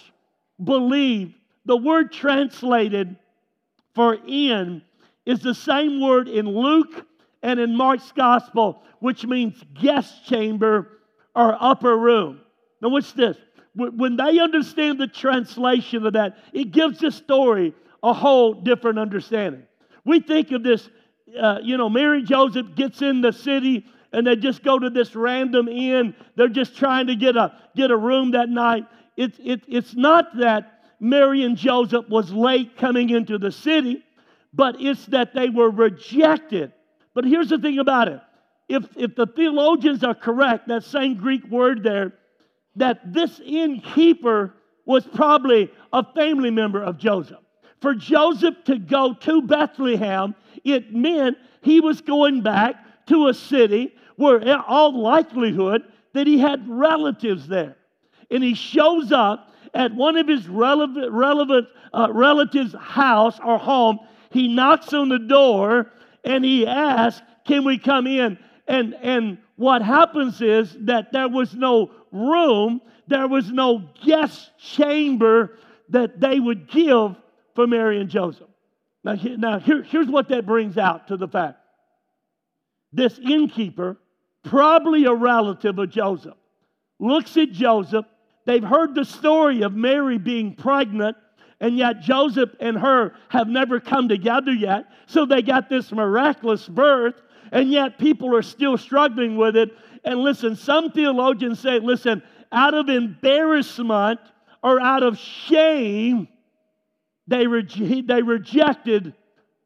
believe 0.64 1.34
the 1.66 1.76
word 1.76 2.12
translated 2.12 3.18
for 3.96 4.18
inn 4.28 4.84
is 5.26 5.40
the 5.40 5.56
same 5.56 6.00
word 6.00 6.28
in 6.28 6.48
Luke 6.48 7.08
and 7.42 7.60
in 7.60 7.76
Mark's 7.76 8.12
gospel, 8.12 8.84
which 9.00 9.26
means 9.26 9.62
guest 9.74 10.28
chamber 10.28 11.00
or 11.36 11.58
upper 11.60 11.98
room. 11.98 12.42
Now, 12.82 12.90
what's 12.90 13.14
this? 13.14 13.36
When 13.74 14.16
they 14.16 14.40
understand 14.40 15.00
the 15.00 15.08
translation 15.08 16.06
of 16.06 16.14
that, 16.14 16.38
it 16.54 16.72
gives 16.72 17.00
the 17.00 17.12
story 17.12 17.74
a 18.04 18.14
whole 18.14 18.54
different 18.54 19.00
understanding. 19.00 19.64
We 20.06 20.20
think 20.20 20.52
of 20.52 20.64
this, 20.64 20.88
uh, 21.38 21.60
you 21.62 21.78
know, 21.78 21.90
Mary 21.90 22.24
Joseph 22.24 22.76
gets 22.76 23.02
in 23.02 23.22
the 23.22 23.32
city 23.32 23.86
and 24.12 24.26
they 24.26 24.36
just 24.36 24.64
go 24.64 24.80
to 24.80 24.90
this 24.90 25.16
random 25.16 25.68
inn. 25.68 26.16
They're 26.36 26.48
just 26.48 26.78
trying 26.78 27.08
to 27.08 27.16
get 27.16 27.36
a, 27.36 27.54
get 27.76 27.92
a 27.92 27.98
room 27.98 28.32
that 28.32 28.50
night. 28.50 28.86
It, 29.18 29.34
it, 29.40 29.62
it's 29.68 29.96
not 29.96 30.38
that 30.38 30.84
Mary 31.00 31.44
and 31.44 31.58
Joseph 31.58 32.08
was 32.10 32.32
late 32.32 32.78
coming 32.78 33.10
into 33.10 33.38
the 33.38 33.52
city, 33.52 34.04
but 34.54 34.76
it's 34.80 35.06
that 35.08 35.34
they 35.34 35.50
were 35.50 35.70
rejected. 35.70 36.72
But 37.14 37.26
here's 37.26 37.50
the 37.50 37.58
thing 37.58 37.80
about 37.80 38.08
it. 38.08 38.22
If, 38.68 38.86
if 38.96 39.16
the 39.16 39.28
theologians 39.28 40.04
are 40.04 40.16
correct, 40.16 40.70
that 40.70 40.84
same 40.84 41.16
Greek 41.16 41.46
word 41.50 41.84
there, 41.84 42.14
that 42.78 43.14
this 43.14 43.40
innkeeper 43.46 44.54
was 44.86 45.06
probably 45.06 45.72
a 45.94 46.04
family 46.14 46.52
member 46.52 46.84
of 46.84 46.98
Joseph. 46.98 47.45
For 47.86 47.94
Joseph 47.94 48.64
to 48.64 48.80
go 48.80 49.14
to 49.14 49.44
Bethlehem, 49.44 50.34
it 50.64 50.92
meant 50.92 51.38
he 51.62 51.82
was 51.82 52.02
going 52.02 52.42
back 52.42 53.06
to 53.06 53.28
a 53.28 53.34
city 53.36 53.94
where, 54.16 54.40
in 54.40 54.60
all 54.68 55.00
likelihood, 55.00 55.84
that 56.14 56.26
he 56.26 56.40
had 56.40 56.68
relatives 56.68 57.48
there. 57.48 57.78
And 58.32 58.44
he 58.44 58.56
shows 58.56 59.12
up 59.12 59.52
at 59.76 59.94
one 59.94 60.18
of 60.18 60.28
his 60.28 60.48
relevant, 60.48 61.12
relevant 61.12 61.68
uh, 61.94 62.08
relatives' 62.12 62.74
house 62.74 63.40
or 63.46 63.60
home. 63.60 64.00
He 64.32 64.48
knocks 64.48 64.92
on 64.92 65.10
the 65.10 65.20
door 65.20 65.92
and 66.24 66.44
he 66.44 66.66
asks, 66.66 67.22
Can 67.46 67.66
we 67.66 67.78
come 67.78 68.08
in? 68.08 68.40
And, 68.68 68.96
and 68.96 69.38
what 69.58 69.84
happens 69.84 70.42
is 70.42 70.76
that 70.86 71.12
there 71.12 71.30
was 71.30 71.54
no 71.54 71.92
room, 72.12 72.82
there 73.06 73.28
was 73.28 73.52
no 73.52 73.88
guest 74.04 74.58
chamber 74.58 75.60
that 75.90 76.20
they 76.20 76.40
would 76.40 76.68
give 76.68 77.16
for 77.56 77.66
Mary 77.66 78.00
and 78.00 78.10
Joseph. 78.10 78.50
Now, 79.04 79.16
now 79.38 79.60
here, 79.60 79.84
here's 79.84 80.08
what 80.08 80.30
that 80.30 80.46
brings 80.46 80.78
out 80.78 81.08
to 81.08 81.18
the 81.18 81.28
fact 81.28 81.60
this 82.92 83.20
innkeeper, 83.20 83.98
probably 84.44 85.06
a 85.06 85.14
relative 85.14 85.78
of 85.80 85.90
Joseph, 85.90 86.38
looks 87.00 87.36
at 87.38 87.52
Joseph. 87.52 88.06
They've 88.46 88.64
heard 88.64 88.96
the 88.96 89.06
story 89.06 89.64
of 89.64 89.74
Mary 89.74 90.18
being 90.18 90.56
pregnant, 90.56 91.18
and 91.60 91.78
yet 91.78 92.02
Joseph 92.02 92.52
and 92.60 92.78
her 92.78 93.16
have 93.30 93.48
never 93.48 93.80
come 93.80 94.08
together 94.08 94.54
yet. 94.54 94.86
So 95.08 95.26
they 95.26 95.42
got 95.42 95.68
this 95.68 95.92
miraculous 95.92 96.68
birth, 96.68 97.16
and 97.52 97.72
yet 97.72 97.98
people 97.98 98.36
are 98.36 98.44
still 98.44 98.78
struggling 98.78 99.36
with 99.36 99.56
it. 99.56 99.72
And 100.04 100.20
listen, 100.20 100.56
some 100.56 100.92
theologians 100.92 101.60
say, 101.60 101.80
listen, 101.80 102.22
out 102.52 102.74
of 102.74 102.88
embarrassment 102.88 104.20
or 104.64 104.80
out 104.80 105.04
of 105.04 105.18
shame, 105.18 106.28
they, 107.28 107.48
re- 107.48 108.02
they 108.02 108.22
rejected 108.22 109.14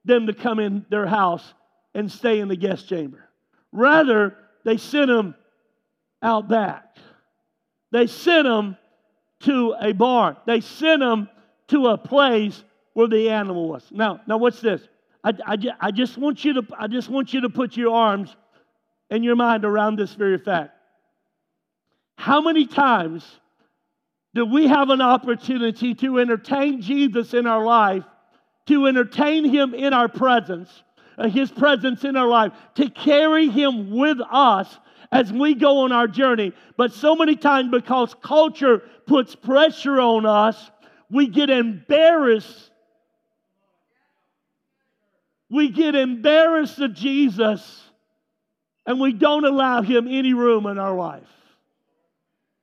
them 0.05 0.27
to 0.27 0.33
come 0.33 0.59
in 0.59 0.85
their 0.89 1.05
house 1.05 1.53
and 1.93 2.11
stay 2.11 2.39
in 2.39 2.47
the 2.47 2.55
guest 2.55 2.87
chamber. 2.87 3.29
Rather, 3.71 4.35
they 4.63 4.77
sent 4.77 5.07
them 5.07 5.35
out 6.21 6.47
back. 6.47 6.97
They 7.91 8.07
sent 8.07 8.45
them 8.45 8.77
to 9.41 9.75
a 9.79 9.93
barn. 9.93 10.37
They 10.45 10.61
sent 10.61 11.01
them 11.01 11.29
to 11.69 11.87
a 11.87 11.97
place 11.97 12.63
where 12.93 13.07
the 13.07 13.29
animal 13.29 13.69
was. 13.69 13.83
Now, 13.91 14.21
now 14.27 14.37
what's 14.37 14.59
this? 14.61 14.81
I, 15.23 15.33
I, 15.45 15.57
I, 15.79 15.91
just 15.91 16.17
want 16.17 16.43
you 16.43 16.53
to, 16.53 16.63
I 16.77 16.87
just 16.87 17.09
want 17.09 17.33
you 17.33 17.41
to 17.41 17.49
put 17.49 17.75
your 17.75 17.93
arms 17.93 18.35
and 19.09 19.23
your 19.23 19.35
mind 19.35 19.65
around 19.65 19.97
this 19.97 20.13
very 20.13 20.37
fact. 20.37 20.71
How 22.17 22.41
many 22.41 22.65
times 22.65 23.25
do 24.33 24.45
we 24.45 24.67
have 24.67 24.89
an 24.89 25.01
opportunity 25.01 25.95
to 25.95 26.19
entertain 26.19 26.81
Jesus 26.81 27.33
in 27.33 27.47
our 27.47 27.65
life, 27.65 28.03
to 28.67 28.85
entertain 28.85 29.43
him 29.45 29.73
in 29.73 29.93
our 29.93 30.07
presence, 30.07 30.83
uh, 31.17 31.27
his 31.27 31.51
presence 31.51 32.03
in 32.03 32.15
our 32.15 32.27
life, 32.27 32.51
to 32.75 32.89
carry 32.89 33.49
him 33.49 33.91
with 33.91 34.19
us 34.29 34.77
as 35.11 35.33
we 35.33 35.55
go 35.55 35.79
on 35.79 35.91
our 35.91 36.07
journey. 36.07 36.53
But 36.77 36.93
so 36.93 37.15
many 37.15 37.35
times, 37.35 37.71
because 37.71 38.15
culture 38.21 38.83
puts 39.07 39.35
pressure 39.35 39.99
on 39.99 40.25
us, 40.25 40.69
we 41.09 41.27
get 41.27 41.49
embarrassed. 41.49 42.69
We 45.49 45.69
get 45.69 45.95
embarrassed 45.95 46.79
of 46.79 46.93
Jesus 46.93 47.83
and 48.85 48.99
we 48.99 49.13
don't 49.13 49.45
allow 49.45 49.81
him 49.81 50.07
any 50.07 50.33
room 50.33 50.67
in 50.67 50.77
our 50.77 50.95
life. 50.95 51.27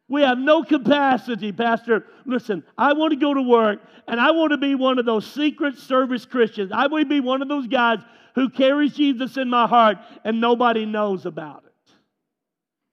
We 0.09 0.23
have 0.23 0.39
no 0.39 0.63
capacity, 0.63 1.51
Pastor. 1.51 2.07
Listen, 2.25 2.63
I 2.79 2.93
want 2.93 3.13
to 3.13 3.17
go 3.17 3.35
to 3.35 3.43
work 3.43 3.81
and 4.07 4.21
I 4.21 4.31
want 4.31 4.53
to 4.53 4.59
be 4.59 4.75
one 4.75 4.99
of 4.99 5.07
those 5.07 5.27
secret 5.27 5.77
service 5.77 6.25
Christians. 6.25 6.71
I 6.73 6.87
want 6.87 7.03
to 7.03 7.09
be 7.09 7.21
one 7.21 7.43
of 7.43 7.49
those 7.49 7.67
guys 7.67 7.99
who 8.37 8.49
carries 8.49 8.95
Jesus 8.95 9.37
in 9.37 9.51
my 9.51 9.67
heart 9.67 9.99
and 10.25 10.41
nobody 10.41 10.87
knows 10.87 11.27
about 11.27 11.65
it. 11.67 11.73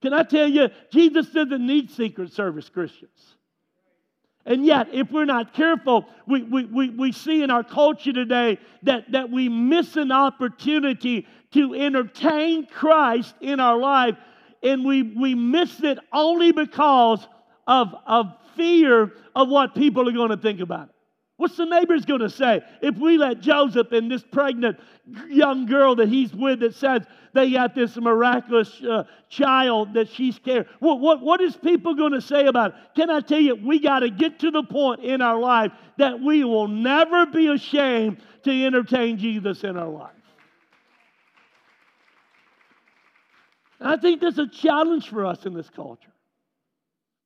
Can 0.02 0.12
I 0.12 0.24
tell 0.24 0.48
you, 0.48 0.68
Jesus 0.90 1.28
doesn't 1.28 1.64
need 1.64 1.90
secret 1.90 2.32
service 2.32 2.68
Christians. 2.68 3.36
And 4.46 4.66
yet, 4.66 4.88
if 4.92 5.10
we're 5.10 5.24
not 5.24 5.54
careful, 5.54 6.06
we, 6.26 6.42
we, 6.42 6.66
we, 6.66 6.90
we 6.90 7.12
see 7.12 7.42
in 7.42 7.50
our 7.50 7.64
culture 7.64 8.12
today 8.12 8.58
that, 8.82 9.10
that 9.12 9.30
we 9.30 9.48
miss 9.48 9.96
an 9.96 10.12
opportunity 10.12 11.26
to 11.52 11.74
entertain 11.74 12.66
Christ 12.66 13.34
in 13.40 13.60
our 13.60 13.78
life 13.78 14.16
and 14.64 14.84
we, 14.84 15.02
we 15.02 15.34
miss 15.34 15.80
it 15.82 15.98
only 16.12 16.50
because 16.50 17.26
of, 17.66 17.94
of 18.06 18.34
fear 18.56 19.12
of 19.36 19.48
what 19.48 19.74
people 19.74 20.08
are 20.08 20.12
going 20.12 20.30
to 20.30 20.36
think 20.36 20.60
about 20.60 20.88
it. 20.88 20.94
What's 21.36 21.56
the 21.56 21.64
neighbors 21.64 22.04
going 22.04 22.20
to 22.20 22.30
say 22.30 22.62
if 22.80 22.96
we 22.96 23.18
let 23.18 23.40
Joseph 23.40 23.90
and 23.90 24.10
this 24.10 24.22
pregnant 24.22 24.78
young 25.28 25.66
girl 25.66 25.96
that 25.96 26.08
he's 26.08 26.32
with 26.32 26.60
that 26.60 26.76
says 26.76 27.02
they 27.32 27.50
got 27.50 27.74
this 27.74 27.96
miraculous 27.96 28.80
uh, 28.82 29.02
child 29.28 29.94
that 29.94 30.08
she's 30.08 30.38
carrying? 30.38 30.66
What, 30.78 31.00
what, 31.00 31.20
what 31.20 31.40
is 31.40 31.56
people 31.56 31.94
going 31.96 32.12
to 32.12 32.20
say 32.20 32.46
about 32.46 32.70
it? 32.70 32.76
Can 32.94 33.10
I 33.10 33.18
tell 33.20 33.40
you, 33.40 33.56
we 33.56 33.80
got 33.80 34.00
to 34.00 34.10
get 34.10 34.38
to 34.40 34.52
the 34.52 34.62
point 34.62 35.02
in 35.02 35.20
our 35.22 35.38
life 35.38 35.72
that 35.98 36.20
we 36.20 36.44
will 36.44 36.68
never 36.68 37.26
be 37.26 37.48
ashamed 37.48 38.18
to 38.44 38.64
entertain 38.64 39.18
Jesus 39.18 39.64
in 39.64 39.76
our 39.76 39.88
life. 39.88 40.12
I 43.84 43.96
think 43.96 44.20
that's 44.20 44.38
a 44.38 44.48
challenge 44.48 45.08
for 45.08 45.26
us 45.26 45.44
in 45.46 45.54
this 45.54 45.68
culture. 45.68 46.10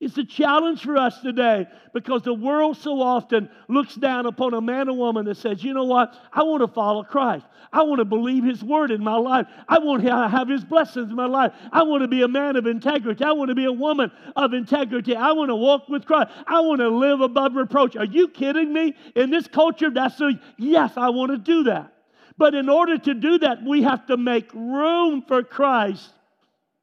It's 0.00 0.16
a 0.16 0.24
challenge 0.24 0.82
for 0.82 0.96
us 0.96 1.20
today 1.20 1.66
because 1.92 2.22
the 2.22 2.34
world 2.34 2.76
so 2.76 3.02
often 3.02 3.50
looks 3.68 3.96
down 3.96 4.26
upon 4.26 4.54
a 4.54 4.60
man 4.60 4.88
or 4.88 4.96
woman 4.96 5.24
that 5.24 5.38
says, 5.38 5.64
you 5.64 5.74
know 5.74 5.84
what? 5.84 6.14
I 6.32 6.44
want 6.44 6.60
to 6.60 6.68
follow 6.68 7.02
Christ. 7.02 7.44
I 7.72 7.82
want 7.82 7.98
to 7.98 8.04
believe 8.04 8.44
his 8.44 8.62
word 8.62 8.92
in 8.92 9.02
my 9.02 9.16
life. 9.16 9.48
I 9.68 9.80
want 9.80 10.04
to 10.04 10.28
have 10.28 10.48
his 10.48 10.64
blessings 10.64 11.10
in 11.10 11.16
my 11.16 11.26
life. 11.26 11.52
I 11.72 11.82
want 11.82 12.02
to 12.02 12.08
be 12.08 12.22
a 12.22 12.28
man 12.28 12.54
of 12.54 12.66
integrity. 12.66 13.24
I 13.24 13.32
want 13.32 13.48
to 13.48 13.56
be 13.56 13.64
a 13.64 13.72
woman 13.72 14.12
of 14.36 14.54
integrity. 14.54 15.16
I 15.16 15.32
want 15.32 15.48
to 15.48 15.56
walk 15.56 15.88
with 15.88 16.06
Christ. 16.06 16.30
I 16.46 16.60
want 16.60 16.80
to 16.80 16.88
live 16.88 17.20
above 17.20 17.56
reproach. 17.56 17.96
Are 17.96 18.04
you 18.04 18.28
kidding 18.28 18.72
me? 18.72 18.94
In 19.16 19.30
this 19.30 19.48
culture, 19.48 19.90
that's 19.90 20.20
a 20.20 20.30
yes, 20.58 20.92
I 20.96 21.08
want 21.08 21.32
to 21.32 21.38
do 21.38 21.64
that. 21.64 21.92
But 22.36 22.54
in 22.54 22.68
order 22.68 22.98
to 22.98 23.14
do 23.14 23.38
that, 23.38 23.64
we 23.64 23.82
have 23.82 24.06
to 24.06 24.16
make 24.16 24.52
room 24.54 25.24
for 25.26 25.42
Christ 25.42 26.12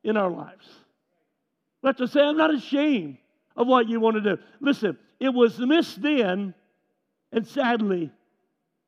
in 0.06 0.16
our 0.16 0.30
lives. 0.30 0.66
Have 1.84 1.98
to 1.98 2.08
say, 2.08 2.22
I'm 2.22 2.38
not 2.38 2.54
ashamed 2.54 3.18
of 3.56 3.68
what 3.68 3.88
you 3.88 4.00
want 4.00 4.16
to 4.16 4.22
do. 4.22 4.42
Listen, 4.60 4.98
it 5.20 5.30
was 5.30 5.60
missed 5.60 6.02
then, 6.02 6.54
and 7.32 7.46
sadly, 7.46 8.12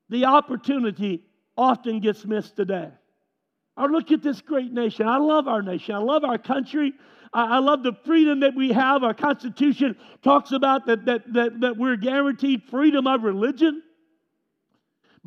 the 0.09 0.25
opportunity 0.25 1.23
often 1.55 1.99
gets 1.99 2.25
missed 2.25 2.55
today. 2.55 2.89
I 3.75 3.85
look 3.85 4.11
at 4.11 4.23
this 4.23 4.41
great 4.41 4.71
nation. 4.71 5.07
I 5.07 5.17
love 5.17 5.47
our 5.47 5.61
nation. 5.61 5.93
I 5.93 5.99
love 5.99 6.23
our 6.23 6.39
country. 6.39 6.93
I, 7.33 7.59
love 7.59 7.83
the 7.83 7.93
freedom 8.05 8.39
that 8.39 8.55
we 8.55 8.71
have. 8.71 9.03
Our 9.03 9.13
Constitution 9.13 9.95
talks 10.23 10.51
about 10.51 10.87
that, 10.87 11.05
that, 11.05 11.33
that, 11.33 11.59
that 11.59 11.77
we're 11.77 11.97
guaranteed 11.97 12.63
freedom 12.63 13.05
of 13.05 13.23
religion. 13.23 13.83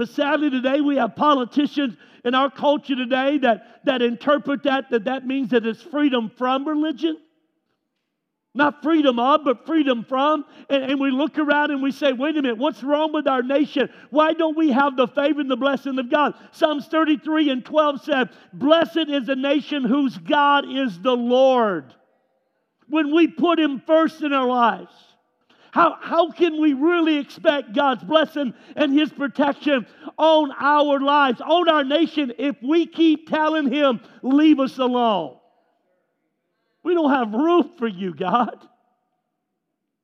But 0.00 0.09
sadly, 0.09 0.49
today 0.49 0.80
we 0.80 0.97
have 0.97 1.14
politicians 1.14 1.95
in 2.25 2.35
our 2.35 2.50
culture 2.50 2.97
today 2.97 3.37
that, 3.42 3.85
that 3.85 4.00
interpret 4.00 4.62
that, 4.62 4.88
that 4.92 5.04
that 5.04 5.26
means 5.26 5.50
that 5.50 5.66
it's 5.66 5.83
freedom 5.83 6.33
from 6.38 6.66
religion. 6.66 7.19
Not 8.54 8.83
freedom 8.83 9.19
of, 9.19 9.42
but 9.45 9.66
freedom 9.66 10.07
from. 10.09 10.47
And, 10.71 10.85
and, 10.85 11.00
we 11.00 11.11
look 11.11 11.37
around 11.37 11.71
and 11.71 11.83
we 11.83 11.90
say, 11.90 12.14
wait 12.14 12.35
a 12.38 12.40
minute, 12.40 12.57
what's 12.57 12.83
wrong 12.83 13.12
with 13.12 13.28
our 13.28 13.42
nation? 13.42 13.90
Why 14.09 14.33
don't 14.33 14.57
we 14.57 14.71
have 14.71 14.97
the 14.97 15.07
favor 15.07 15.42
and 15.42 15.50
the 15.50 15.57
blessing 15.59 15.99
of 15.99 16.11
God? 16.11 16.33
Psalms 16.52 16.87
33 16.87 17.50
and 17.50 17.62
12 17.62 18.02
said, 18.02 18.30
Blessed 18.54 19.07
is 19.07 19.28
a 19.28 19.37
nation 19.37 19.85
whose 19.85 20.16
God 20.16 20.64
is 20.66 20.99
the 20.99 21.14
Lord. 21.14 21.95
When 22.88 23.14
we 23.14 23.28
put 23.28 23.61
Him 23.61 23.83
first 23.87 24.23
in 24.23 24.33
our 24.33 24.47
lives. 24.47 24.95
How, 25.72 25.96
how 26.00 26.30
can 26.30 26.60
we 26.60 26.72
really 26.72 27.18
expect 27.18 27.74
God's 27.74 28.02
blessing 28.02 28.54
and 28.74 28.92
His 28.92 29.10
protection 29.10 29.86
on 30.18 30.52
our 30.58 31.00
lives, 31.00 31.40
on 31.40 31.68
our 31.68 31.84
nation, 31.84 32.32
if 32.38 32.56
we 32.62 32.86
keep 32.86 33.28
telling 33.28 33.70
Him, 33.70 34.00
leave 34.22 34.58
us 34.58 34.78
alone? 34.78 35.36
We 36.82 36.94
don't 36.94 37.10
have 37.10 37.32
room 37.32 37.70
for 37.78 37.86
you, 37.86 38.14
God. 38.14 38.66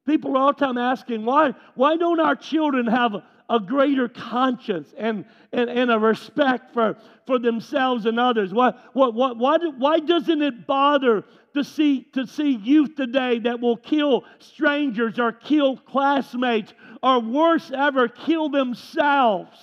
People 0.07 0.37
are 0.37 0.41
all 0.41 0.53
the 0.53 0.65
time 0.65 0.79
asking, 0.79 1.25
why, 1.25 1.55
why 1.75 1.97
don't 1.97 2.21
our 2.21 2.37
children 2.37 2.87
have 2.87 3.15
a, 3.15 3.25
a 3.49 3.61
greater 3.61 4.09
conscience 4.09 4.93
and, 4.97 5.25
and, 5.53 5.71
and 5.71 5.91
a 5.91 5.99
respect 5.99 6.73
for, 6.73 6.97
for 7.27 7.39
themselves 7.39 8.07
and 8.07 8.19
others? 8.19 8.53
Why, 8.53 8.73
why, 8.93 9.09
why, 9.09 9.33
why, 9.33 9.59
do, 9.59 9.73
why 9.73 10.01
doesn't 10.01 10.43
it 10.43 10.67
bother 10.67 11.25
to 11.57 11.65
see, 11.65 12.03
to 12.13 12.27
see 12.27 12.57
youth 12.57 12.97
today 12.97 13.39
that 13.41 13.61
will 13.61 13.79
kill 13.79 14.25
strangers 14.39 15.19
or 15.19 15.33
kill 15.33 15.77
classmates 15.79 16.75
or 17.03 17.21
worse 17.21 17.71
ever, 17.75 18.09
kill 18.09 18.51
themselves. 18.51 19.59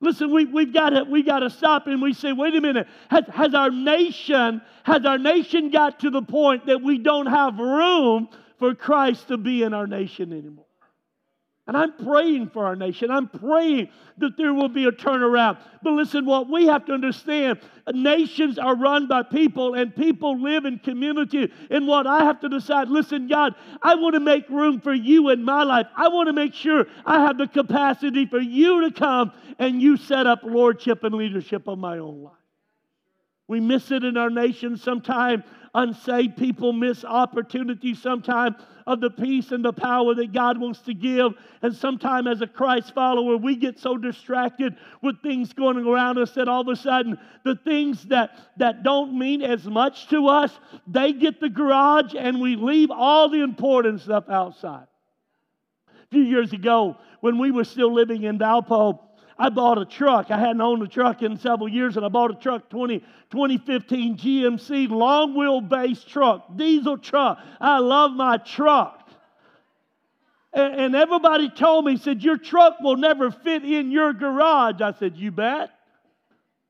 Listen, 0.00 0.32
we, 0.32 0.46
we've 0.46 0.72
got 0.72 0.90
to 0.90 1.04
we 1.04 1.22
got 1.22 1.40
to 1.40 1.50
stop 1.50 1.86
and 1.86 2.00
we 2.00 2.14
say, 2.14 2.32
wait 2.32 2.54
a 2.54 2.60
minute, 2.60 2.86
has, 3.10 3.24
has 3.28 3.54
our 3.54 3.70
nation, 3.70 4.62
has 4.84 5.04
our 5.04 5.18
nation 5.18 5.70
got 5.70 6.00
to 6.00 6.10
the 6.10 6.22
point 6.22 6.66
that 6.66 6.80
we 6.80 6.96
don't 6.96 7.26
have 7.26 7.58
room 7.58 8.28
for 8.58 8.74
Christ 8.74 9.28
to 9.28 9.36
be 9.36 9.62
in 9.62 9.74
our 9.74 9.86
nation 9.86 10.32
anymore? 10.32 10.64
And 11.66 11.76
I'm 11.76 11.92
praying 12.04 12.50
for 12.50 12.66
our 12.66 12.74
nation. 12.74 13.10
I'm 13.10 13.28
praying 13.28 13.90
that 14.18 14.36
there 14.36 14.52
will 14.52 14.68
be 14.68 14.86
a 14.86 14.92
turnaround. 14.92 15.58
But 15.82 15.92
listen, 15.92 16.24
what 16.26 16.50
we 16.50 16.66
have 16.66 16.84
to 16.86 16.92
understand 16.92 17.60
nations 17.92 18.58
are 18.58 18.74
run 18.74 19.06
by 19.06 19.22
people, 19.22 19.74
and 19.74 19.94
people 19.94 20.40
live 20.40 20.64
in 20.64 20.78
community. 20.78 21.52
And 21.70 21.86
what 21.86 22.06
I 22.06 22.24
have 22.24 22.40
to 22.40 22.48
decide 22.48 22.88
listen, 22.88 23.28
God, 23.28 23.54
I 23.82 23.94
want 23.94 24.14
to 24.14 24.20
make 24.20 24.48
room 24.48 24.80
for 24.80 24.94
you 24.94 25.28
in 25.28 25.44
my 25.44 25.62
life. 25.62 25.86
I 25.96 26.08
want 26.08 26.28
to 26.28 26.32
make 26.32 26.54
sure 26.54 26.86
I 27.06 27.20
have 27.20 27.38
the 27.38 27.46
capacity 27.46 28.26
for 28.26 28.40
you 28.40 28.88
to 28.88 28.92
come 28.92 29.32
and 29.58 29.80
you 29.80 29.96
set 29.96 30.26
up 30.26 30.40
lordship 30.42 31.04
and 31.04 31.14
leadership 31.14 31.68
of 31.68 31.78
my 31.78 31.98
own 31.98 32.22
life. 32.22 32.39
We 33.50 33.58
miss 33.58 33.90
it 33.90 34.04
in 34.04 34.16
our 34.16 34.30
nation 34.30 34.76
sometimes 34.76 35.42
unsaved 35.74 36.36
people 36.36 36.72
miss 36.72 37.04
opportunities 37.04 38.00
sometimes 38.00 38.54
of 38.86 39.00
the 39.00 39.10
peace 39.10 39.50
and 39.50 39.64
the 39.64 39.72
power 39.72 40.14
that 40.14 40.32
God 40.32 40.56
wants 40.56 40.78
to 40.82 40.94
give. 40.94 41.32
And 41.60 41.74
sometimes, 41.74 42.28
as 42.28 42.42
a 42.42 42.46
Christ 42.46 42.94
follower, 42.94 43.36
we 43.36 43.56
get 43.56 43.76
so 43.80 43.96
distracted 43.96 44.76
with 45.02 45.20
things 45.20 45.52
going 45.52 45.84
around 45.84 46.16
us 46.18 46.30
that 46.34 46.46
all 46.46 46.60
of 46.60 46.68
a 46.68 46.76
sudden 46.76 47.18
the 47.44 47.56
things 47.56 48.04
that, 48.04 48.38
that 48.58 48.84
don't 48.84 49.18
mean 49.18 49.42
as 49.42 49.64
much 49.64 50.06
to 50.10 50.28
us, 50.28 50.56
they 50.86 51.12
get 51.12 51.40
the 51.40 51.48
garage 51.48 52.14
and 52.16 52.40
we 52.40 52.54
leave 52.54 52.92
all 52.92 53.28
the 53.28 53.42
important 53.42 54.00
stuff 54.00 54.28
outside. 54.28 54.86
A 55.88 56.06
few 56.12 56.22
years 56.22 56.52
ago, 56.52 56.98
when 57.20 57.36
we 57.36 57.50
were 57.50 57.64
still 57.64 57.92
living 57.92 58.22
in 58.22 58.38
Valpo, 58.38 59.00
I 59.40 59.48
bought 59.48 59.78
a 59.78 59.86
truck. 59.86 60.30
I 60.30 60.38
hadn't 60.38 60.60
owned 60.60 60.82
a 60.82 60.86
truck 60.86 61.22
in 61.22 61.38
several 61.38 61.66
years, 61.66 61.96
and 61.96 62.04
I 62.04 62.10
bought 62.10 62.30
a 62.30 62.34
truck 62.34 62.68
20, 62.68 62.98
2015 63.30 64.18
GMC 64.18 64.90
long 64.90 65.32
wheelbase 65.32 66.06
truck, 66.06 66.54
diesel 66.56 66.98
truck. 66.98 67.38
I 67.58 67.78
love 67.78 68.12
my 68.12 68.36
truck. 68.36 69.08
And, 70.52 70.74
and 70.74 70.94
everybody 70.94 71.48
told 71.48 71.86
me, 71.86 71.96
said, 71.96 72.22
Your 72.22 72.36
truck 72.36 72.80
will 72.80 72.98
never 72.98 73.30
fit 73.30 73.64
in 73.64 73.90
your 73.90 74.12
garage. 74.12 74.82
I 74.82 74.92
said, 74.92 75.16
You 75.16 75.30
bet. 75.30 75.70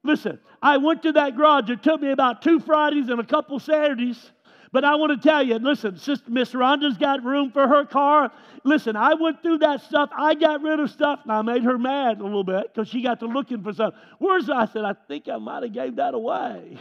Listen, 0.04 0.38
I 0.62 0.76
went 0.76 1.02
to 1.02 1.12
that 1.12 1.36
garage. 1.36 1.70
It 1.70 1.82
took 1.82 2.00
me 2.00 2.12
about 2.12 2.40
two 2.40 2.60
Fridays 2.60 3.08
and 3.08 3.18
a 3.18 3.26
couple 3.26 3.58
Saturdays 3.58 4.30
but 4.72 4.84
I 4.84 4.94
want 4.94 5.20
to 5.20 5.28
tell 5.28 5.42
you, 5.42 5.56
listen, 5.56 5.96
Sister 5.98 6.30
Miss 6.30 6.52
Rhonda's 6.52 6.96
got 6.96 7.24
room 7.24 7.50
for 7.50 7.66
her 7.66 7.84
car. 7.84 8.30
Listen, 8.62 8.94
I 8.94 9.14
went 9.14 9.42
through 9.42 9.58
that 9.58 9.82
stuff. 9.82 10.10
I 10.16 10.34
got 10.34 10.62
rid 10.62 10.78
of 10.78 10.90
stuff, 10.90 11.20
and 11.24 11.32
I 11.32 11.42
made 11.42 11.64
her 11.64 11.76
mad 11.76 12.20
a 12.20 12.22
little 12.22 12.44
bit 12.44 12.72
because 12.72 12.88
she 12.88 13.02
got 13.02 13.18
to 13.20 13.26
looking 13.26 13.62
for 13.62 13.72
stuff. 13.72 13.94
Where's 14.18 14.48
I 14.48 14.66
said, 14.66 14.84
I 14.84 14.94
think 15.08 15.28
I 15.28 15.38
might 15.38 15.64
have 15.64 15.72
gave 15.72 15.96
that 15.96 16.14
away. 16.14 16.78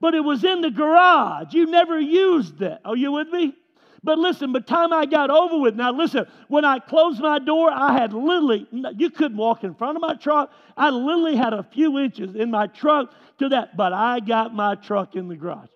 But 0.00 0.14
it 0.14 0.20
was 0.20 0.44
in 0.44 0.60
the 0.60 0.70
garage. 0.70 1.52
You 1.52 1.66
never 1.66 1.98
used 1.98 2.62
it. 2.62 2.78
Are 2.84 2.96
you 2.96 3.10
with 3.12 3.28
me? 3.28 3.54
But 4.04 4.18
listen, 4.18 4.52
by 4.52 4.58
the 4.60 4.66
time 4.66 4.92
I 4.92 5.06
got 5.06 5.30
over 5.30 5.58
with, 5.58 5.74
now 5.74 5.90
listen, 5.90 6.26
when 6.48 6.64
I 6.64 6.78
closed 6.78 7.20
my 7.20 7.38
door, 7.38 7.70
I 7.72 7.94
had 7.94 8.12
literally, 8.12 8.68
you 8.70 9.10
couldn't 9.10 9.38
walk 9.38 9.64
in 9.64 9.74
front 9.74 9.96
of 9.96 10.02
my 10.02 10.14
truck. 10.14 10.52
I 10.76 10.90
literally 10.90 11.36
had 11.36 11.54
a 11.54 11.62
few 11.62 11.98
inches 11.98 12.36
in 12.36 12.50
my 12.50 12.66
truck 12.66 13.12
to 13.38 13.48
that, 13.48 13.76
but 13.76 13.94
I 13.94 14.20
got 14.20 14.54
my 14.54 14.74
truck 14.74 15.16
in 15.16 15.26
the 15.26 15.36
garage. 15.36 15.68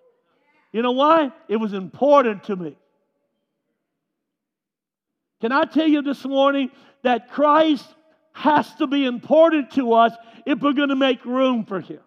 You 0.71 0.81
know 0.81 0.91
why? 0.91 1.31
It 1.47 1.57
was 1.57 1.73
important 1.73 2.43
to 2.45 2.55
me. 2.55 2.77
Can 5.41 5.51
I 5.51 5.63
tell 5.63 5.87
you 5.87 6.01
this 6.01 6.23
morning 6.25 6.69
that 7.03 7.31
Christ 7.31 7.85
has 8.33 8.73
to 8.75 8.87
be 8.87 9.05
important 9.05 9.71
to 9.71 9.93
us 9.93 10.13
if 10.45 10.59
we're 10.61 10.73
going 10.73 10.89
to 10.89 10.95
make 10.95 11.23
room 11.25 11.65
for 11.65 11.79
Him? 11.79 11.99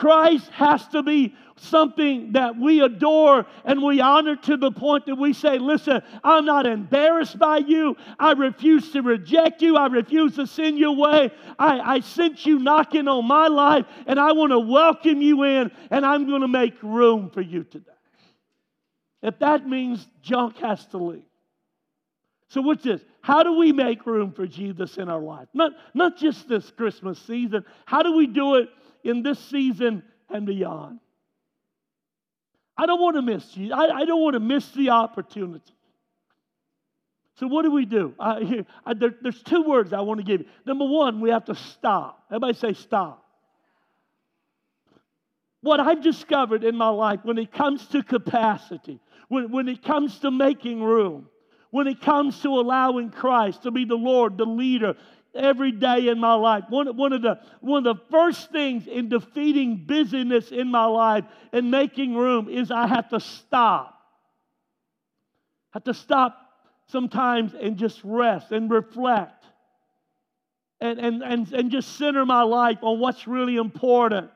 Christ 0.00 0.48
has 0.52 0.88
to 0.88 1.02
be 1.02 1.34
something 1.56 2.32
that 2.32 2.56
we 2.56 2.80
adore 2.80 3.44
and 3.66 3.82
we 3.82 4.00
honor 4.00 4.34
to 4.34 4.56
the 4.56 4.70
point 4.70 5.04
that 5.04 5.16
we 5.16 5.34
say, 5.34 5.58
Listen, 5.58 6.00
I'm 6.24 6.46
not 6.46 6.64
embarrassed 6.64 7.38
by 7.38 7.58
you. 7.58 7.98
I 8.18 8.32
refuse 8.32 8.92
to 8.92 9.02
reject 9.02 9.60
you. 9.60 9.76
I 9.76 9.88
refuse 9.88 10.36
to 10.36 10.46
send 10.46 10.78
you 10.78 10.88
away. 10.88 11.30
I, 11.58 11.96
I 11.96 12.00
sent 12.00 12.46
you 12.46 12.58
knocking 12.58 13.08
on 13.08 13.26
my 13.26 13.48
life 13.48 13.84
and 14.06 14.18
I 14.18 14.32
want 14.32 14.52
to 14.52 14.58
welcome 14.58 15.20
you 15.20 15.42
in 15.42 15.70
and 15.90 16.06
I'm 16.06 16.26
going 16.26 16.40
to 16.40 16.48
make 16.48 16.82
room 16.82 17.28
for 17.28 17.42
you 17.42 17.64
today. 17.64 17.90
If 19.22 19.38
that 19.40 19.68
means 19.68 20.08
junk 20.22 20.56
has 20.60 20.86
to 20.86 20.96
leave. 20.96 21.24
So, 22.48 22.62
what's 22.62 22.84
this? 22.84 23.02
How 23.20 23.42
do 23.42 23.58
we 23.58 23.70
make 23.70 24.06
room 24.06 24.32
for 24.32 24.46
Jesus 24.46 24.96
in 24.96 25.10
our 25.10 25.20
life? 25.20 25.48
Not, 25.52 25.72
not 25.92 26.16
just 26.16 26.48
this 26.48 26.70
Christmas 26.70 27.18
season. 27.18 27.66
How 27.84 28.02
do 28.02 28.16
we 28.16 28.26
do 28.26 28.54
it 28.54 28.70
in 29.04 29.22
this 29.22 29.38
season 29.38 30.02
and 30.28 30.46
beyond. 30.46 31.00
I 32.76 32.86
don't 32.86 33.00
want 33.00 33.16
to 33.16 33.22
miss 33.22 33.56
you. 33.56 33.72
I, 33.72 34.00
I 34.00 34.04
don't 34.04 34.22
want 34.22 34.34
to 34.34 34.40
miss 34.40 34.66
the 34.72 34.90
opportunity. 34.90 35.74
So, 37.36 37.46
what 37.46 37.62
do 37.62 37.70
we 37.70 37.86
do? 37.86 38.14
I, 38.18 38.64
I, 38.84 38.94
there, 38.94 39.14
there's 39.20 39.42
two 39.42 39.62
words 39.62 39.92
I 39.92 40.00
want 40.00 40.18
to 40.18 40.24
give 40.24 40.40
you. 40.42 40.46
Number 40.66 40.86
one, 40.86 41.20
we 41.20 41.30
have 41.30 41.46
to 41.46 41.54
stop. 41.54 42.24
Everybody 42.30 42.54
say 42.54 42.72
stop. 42.74 43.24
What 45.62 45.80
I've 45.80 46.02
discovered 46.02 46.64
in 46.64 46.76
my 46.76 46.88
life 46.88 47.20
when 47.22 47.38
it 47.38 47.52
comes 47.52 47.86
to 47.88 48.02
capacity, 48.02 48.98
when, 49.28 49.50
when 49.50 49.68
it 49.68 49.82
comes 49.82 50.18
to 50.20 50.30
making 50.30 50.82
room, 50.82 51.28
when 51.70 51.86
it 51.86 52.00
comes 52.00 52.40
to 52.42 52.48
allowing 52.48 53.10
Christ 53.10 53.62
to 53.62 53.70
be 53.70 53.84
the 53.84 53.94
Lord, 53.94 54.38
the 54.38 54.46
leader, 54.46 54.96
every 55.34 55.72
day 55.72 56.08
in 56.08 56.18
my 56.18 56.34
life. 56.34 56.64
One, 56.68 56.96
one, 56.96 57.12
of 57.12 57.22
the, 57.22 57.40
one 57.60 57.86
of 57.86 57.96
the 57.96 58.02
first 58.10 58.50
things 58.50 58.86
in 58.86 59.08
defeating 59.08 59.84
busyness 59.86 60.50
in 60.50 60.68
my 60.68 60.86
life 60.86 61.24
and 61.52 61.70
making 61.70 62.14
room 62.16 62.48
is 62.48 62.70
I 62.70 62.86
have 62.86 63.08
to 63.10 63.20
stop. 63.20 63.94
I 65.72 65.76
have 65.76 65.84
to 65.84 65.94
stop 65.94 66.36
sometimes 66.88 67.54
and 67.54 67.76
just 67.76 68.00
rest 68.02 68.50
and 68.50 68.70
reflect 68.70 69.44
and, 70.80 70.98
and, 70.98 71.22
and, 71.22 71.52
and 71.52 71.70
just 71.70 71.96
center 71.96 72.24
my 72.24 72.42
life 72.42 72.78
on 72.82 72.98
what's 72.98 73.28
really 73.28 73.56
important. 73.56 74.30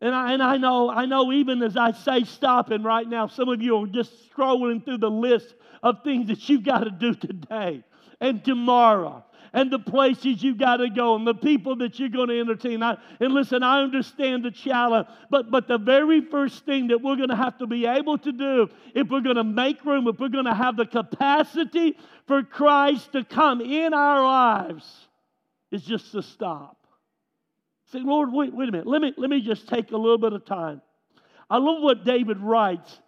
And 0.00 0.14
I, 0.14 0.32
and 0.32 0.42
I 0.42 0.56
know, 0.56 0.90
I 0.90 1.06
know 1.06 1.32
even 1.32 1.62
as 1.62 1.76
I 1.76 1.92
say 1.92 2.24
stopping 2.24 2.82
right 2.82 3.08
now, 3.08 3.28
some 3.28 3.48
of 3.48 3.62
you 3.62 3.76
are 3.76 3.86
just 3.86 4.12
scrolling 4.30 4.84
through 4.84 4.98
the 4.98 5.10
list 5.10 5.54
of 5.82 6.02
things 6.02 6.26
that 6.26 6.48
you've 6.48 6.64
got 6.64 6.84
to 6.84 6.90
do 6.90 7.14
today 7.14 7.84
and 8.20 8.44
tomorrow 8.44 9.24
and 9.52 9.70
the 9.70 9.78
places 9.78 10.42
you've 10.42 10.58
got 10.58 10.78
to 10.78 10.88
go 10.88 11.14
and 11.14 11.26
the 11.26 11.34
people 11.34 11.76
that 11.76 11.98
you're 11.98 12.08
going 12.08 12.28
to 12.28 12.40
entertain. 12.40 12.82
I, 12.82 12.96
and 13.20 13.34
listen, 13.34 13.62
I 13.62 13.82
understand 13.82 14.44
the 14.44 14.50
challenge, 14.50 15.08
but, 15.30 15.50
but 15.50 15.68
the 15.68 15.78
very 15.78 16.22
first 16.22 16.64
thing 16.64 16.88
that 16.88 17.02
we're 17.02 17.16
going 17.16 17.28
to 17.28 17.36
have 17.36 17.58
to 17.58 17.66
be 17.66 17.86
able 17.86 18.18
to 18.18 18.32
do 18.32 18.68
if 18.94 19.08
we're 19.08 19.20
going 19.20 19.36
to 19.36 19.44
make 19.44 19.84
room, 19.84 20.08
if 20.08 20.18
we're 20.18 20.28
going 20.28 20.46
to 20.46 20.54
have 20.54 20.76
the 20.76 20.86
capacity 20.86 21.96
for 22.26 22.42
Christ 22.42 23.12
to 23.12 23.24
come 23.24 23.60
in 23.60 23.92
our 23.92 24.22
lives, 24.22 25.08
is 25.70 25.82
just 25.82 26.12
to 26.12 26.22
stop. 26.22 26.76
Say, 27.92 28.00
Lord, 28.00 28.32
wait, 28.32 28.54
wait 28.54 28.68
a 28.68 28.72
minute. 28.72 28.86
Let 28.86 29.02
me, 29.02 29.12
let 29.16 29.28
me 29.28 29.40
just 29.40 29.68
take 29.68 29.90
a 29.90 29.96
little 29.96 30.18
bit 30.18 30.32
of 30.32 30.44
time. 30.46 30.80
I 31.50 31.58
love 31.58 31.82
what 31.82 32.04
David 32.04 32.38
writes 32.38 32.98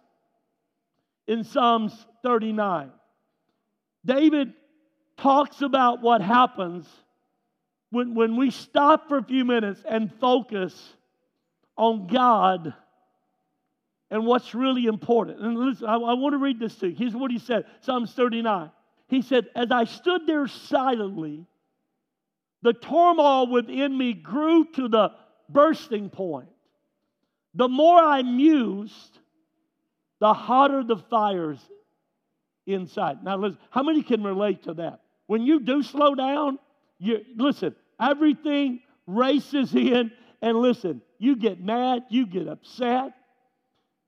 in 1.27 1.43
Psalms 1.43 1.93
39. 2.23 2.91
David 4.05 4.53
talks 5.17 5.61
about 5.61 6.01
what 6.01 6.21
happens 6.21 6.87
when, 7.89 8.15
when 8.15 8.35
we 8.35 8.51
stop 8.51 9.07
for 9.07 9.17
a 9.17 9.23
few 9.23 9.45
minutes 9.45 9.81
and 9.87 10.13
focus 10.19 10.93
on 11.77 12.07
God 12.07 12.73
and 14.11 14.25
what's 14.25 14.53
really 14.53 14.85
important. 14.85 15.39
And 15.39 15.57
listen, 15.57 15.87
I, 15.87 15.95
I 15.95 16.13
want 16.13 16.33
to 16.33 16.37
read 16.37 16.59
this 16.59 16.75
to 16.77 16.89
you. 16.89 16.95
Here's 16.95 17.15
what 17.15 17.31
he 17.31 17.39
said 17.39 17.65
Psalms 17.81 18.13
39. 18.13 18.71
He 19.07 19.21
said, 19.21 19.47
As 19.55 19.71
I 19.71 19.85
stood 19.85 20.27
there 20.27 20.47
silently, 20.47 21.45
the 22.61 22.73
turmoil 22.73 23.47
within 23.47 23.97
me 23.97 24.13
grew 24.13 24.65
to 24.73 24.87
the 24.87 25.11
bursting 25.49 26.09
point. 26.09 26.49
The 27.53 27.69
more 27.69 27.99
I 27.99 28.23
mused, 28.23 29.19
the 30.19 30.33
hotter 30.33 30.83
the 30.83 30.97
fires 30.97 31.59
inside. 32.65 33.23
Now, 33.23 33.37
listen, 33.37 33.59
how 33.69 33.83
many 33.83 34.01
can 34.01 34.23
relate 34.23 34.63
to 34.63 34.73
that? 34.75 35.01
When 35.27 35.43
you 35.43 35.59
do 35.59 35.83
slow 35.83 36.15
down, 36.15 36.59
you 36.99 37.21
listen, 37.35 37.75
everything 37.99 38.81
races 39.07 39.73
in, 39.73 40.11
and 40.41 40.57
listen, 40.57 41.01
you 41.17 41.35
get 41.35 41.63
mad, 41.63 42.03
you 42.09 42.25
get 42.25 42.47
upset. 42.47 43.13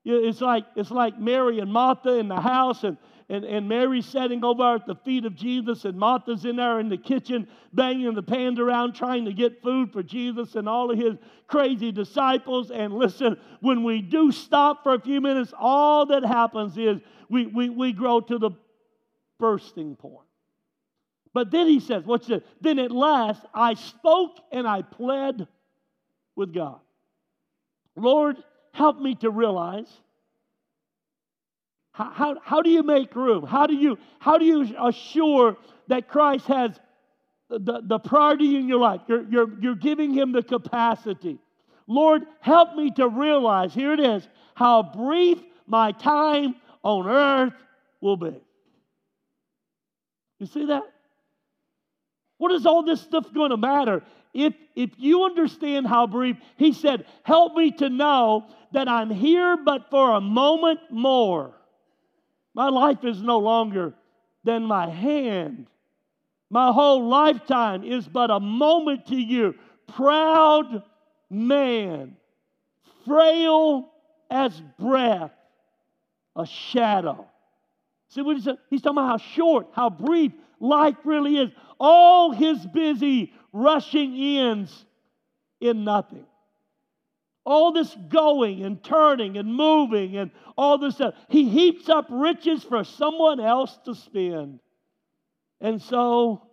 It's 0.05 0.41
like 0.41 0.65
it's 0.75 0.91
like 0.91 1.19
Mary 1.19 1.59
and 1.59 1.71
Martha 1.71 2.17
in 2.17 2.27
the 2.27 2.39
house, 2.39 2.83
and 2.83 2.97
and, 3.29 3.43
and 3.43 3.67
Mary's 3.67 4.05
sitting 4.05 4.43
over 4.45 4.75
at 4.75 4.87
the 4.87 4.95
feet 4.95 5.25
of 5.25 5.35
Jesus, 5.35 5.83
and 5.83 5.97
Martha's 5.97 6.45
in 6.45 6.55
there 6.55 6.79
in 6.79 6.87
the 6.87 6.97
kitchen 6.97 7.47
banging 7.73 8.13
the 8.13 8.23
pans 8.23 8.57
around 8.57 8.93
trying 8.93 9.25
to 9.25 9.33
get 9.33 9.61
food 9.61 9.91
for 9.91 10.01
Jesus 10.01 10.55
and 10.55 10.69
all 10.69 10.91
of 10.91 10.97
his 10.97 11.15
crazy 11.47 11.91
disciples. 11.91 12.71
And 12.71 12.93
listen, 12.93 13.37
when 13.59 13.83
we 13.83 14.01
do 14.01 14.31
stop 14.31 14.83
for 14.83 14.93
a 14.93 15.01
few 15.01 15.19
minutes, 15.19 15.53
all 15.59 16.05
that 16.05 16.23
happens 16.23 16.77
is 16.77 16.99
we, 17.29 17.47
we, 17.47 17.69
we 17.69 17.91
grow 17.91 18.21
to 18.21 18.37
the 18.37 18.51
bursting 19.39 19.97
point. 19.97 20.26
But 21.37 21.51
then 21.51 21.67
he 21.67 21.79
says, 21.79 22.03
what's 22.03 22.25
this? 22.25 22.41
Then 22.61 22.79
at 22.79 22.91
last 22.91 23.45
I 23.53 23.75
spoke 23.75 24.39
and 24.51 24.67
I 24.67 24.81
pled 24.81 25.47
with 26.35 26.51
God. 26.51 26.79
Lord, 27.95 28.37
help 28.73 28.99
me 28.99 29.13
to 29.17 29.29
realize 29.29 29.85
how, 31.91 32.09
how, 32.09 32.37
how 32.43 32.63
do 32.63 32.71
you 32.71 32.81
make 32.81 33.15
room? 33.15 33.45
How 33.45 33.67
do 33.67 33.75
you, 33.75 33.99
how 34.17 34.39
do 34.39 34.45
you 34.45 34.75
assure 34.83 35.57
that 35.89 36.07
Christ 36.07 36.47
has 36.47 36.71
the, 37.51 37.81
the 37.83 37.99
priority 37.99 38.55
in 38.55 38.67
your 38.67 38.79
life? 38.79 39.01
You're, 39.05 39.29
you're, 39.29 39.59
you're 39.61 39.75
giving 39.75 40.11
him 40.11 40.31
the 40.31 40.41
capacity. 40.41 41.37
Lord, 41.85 42.23
help 42.39 42.73
me 42.73 42.89
to 42.93 43.07
realize, 43.07 43.75
here 43.75 43.93
it 43.93 43.99
is, 43.99 44.27
how 44.55 44.81
brief 44.81 45.37
my 45.67 45.91
time 45.91 46.55
on 46.81 47.07
earth 47.07 47.53
will 48.01 48.17
be. 48.17 48.41
You 50.39 50.47
see 50.47 50.65
that? 50.65 50.81
What 52.37 52.51
is 52.51 52.65
all 52.65 52.83
this 52.83 53.01
stuff 53.01 53.33
going 53.33 53.51
to 53.51 53.57
matter? 53.57 54.03
If, 54.33 54.53
if 54.75 54.91
you 54.97 55.23
understand 55.23 55.87
how 55.87 56.05
brief, 56.05 56.37
he 56.57 56.73
said, 56.73 57.05
Help 57.23 57.55
me 57.55 57.71
to 57.71 57.89
know 57.89 58.45
that 58.71 58.87
I'm 58.87 59.09
here 59.09 59.57
but 59.57 59.89
for 59.89 60.13
a 60.13 60.21
moment 60.21 60.79
more. 60.91 61.53
My 62.53 62.69
life 62.69 63.03
is 63.03 63.21
no 63.21 63.39
longer 63.39 63.93
than 64.43 64.63
my 64.63 64.89
hand. 64.89 65.67
My 66.49 66.71
whole 66.71 67.07
lifetime 67.07 67.83
is 67.83 68.07
but 68.07 68.31
a 68.31 68.39
moment 68.39 69.07
to 69.07 69.15
you. 69.15 69.55
Proud 69.87 70.83
man, 71.29 72.15
frail 73.05 73.89
as 74.29 74.61
breath, 74.79 75.31
a 76.35 76.45
shadow. 76.45 77.27
See 78.09 78.21
what 78.21 78.37
he's, 78.37 78.45
talking 78.45 78.69
about 78.83 79.07
how 79.07 79.17
short, 79.17 79.67
how 79.73 79.89
brief 79.89 80.31
life 80.59 80.95
really 81.03 81.37
is. 81.37 81.49
All 81.79 82.31
his 82.31 82.65
busy 82.65 83.33
rushing 83.51 84.15
ends 84.15 84.85
in 85.59 85.83
nothing 85.83 86.25
all 87.47 87.71
this 87.71 87.95
going 88.09 88.65
and 88.65 88.83
turning 88.83 89.37
and 89.37 89.55
moving 89.55 90.17
and 90.17 90.31
all 90.57 90.77
this 90.77 90.95
stuff. 90.95 91.13
He 91.29 91.47
heaps 91.47 91.87
up 91.87 92.07
riches 92.09 92.61
for 92.61 92.83
someone 92.83 93.39
else 93.39 93.79
to 93.85 93.95
spend. 93.95 94.59
And 95.61 95.81
so, 95.81 96.45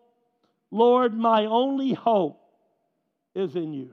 Lord, 0.70 1.12
my 1.12 1.46
only 1.46 1.94
hope 1.94 2.40
is 3.34 3.56
in 3.56 3.72
you. 3.72 3.92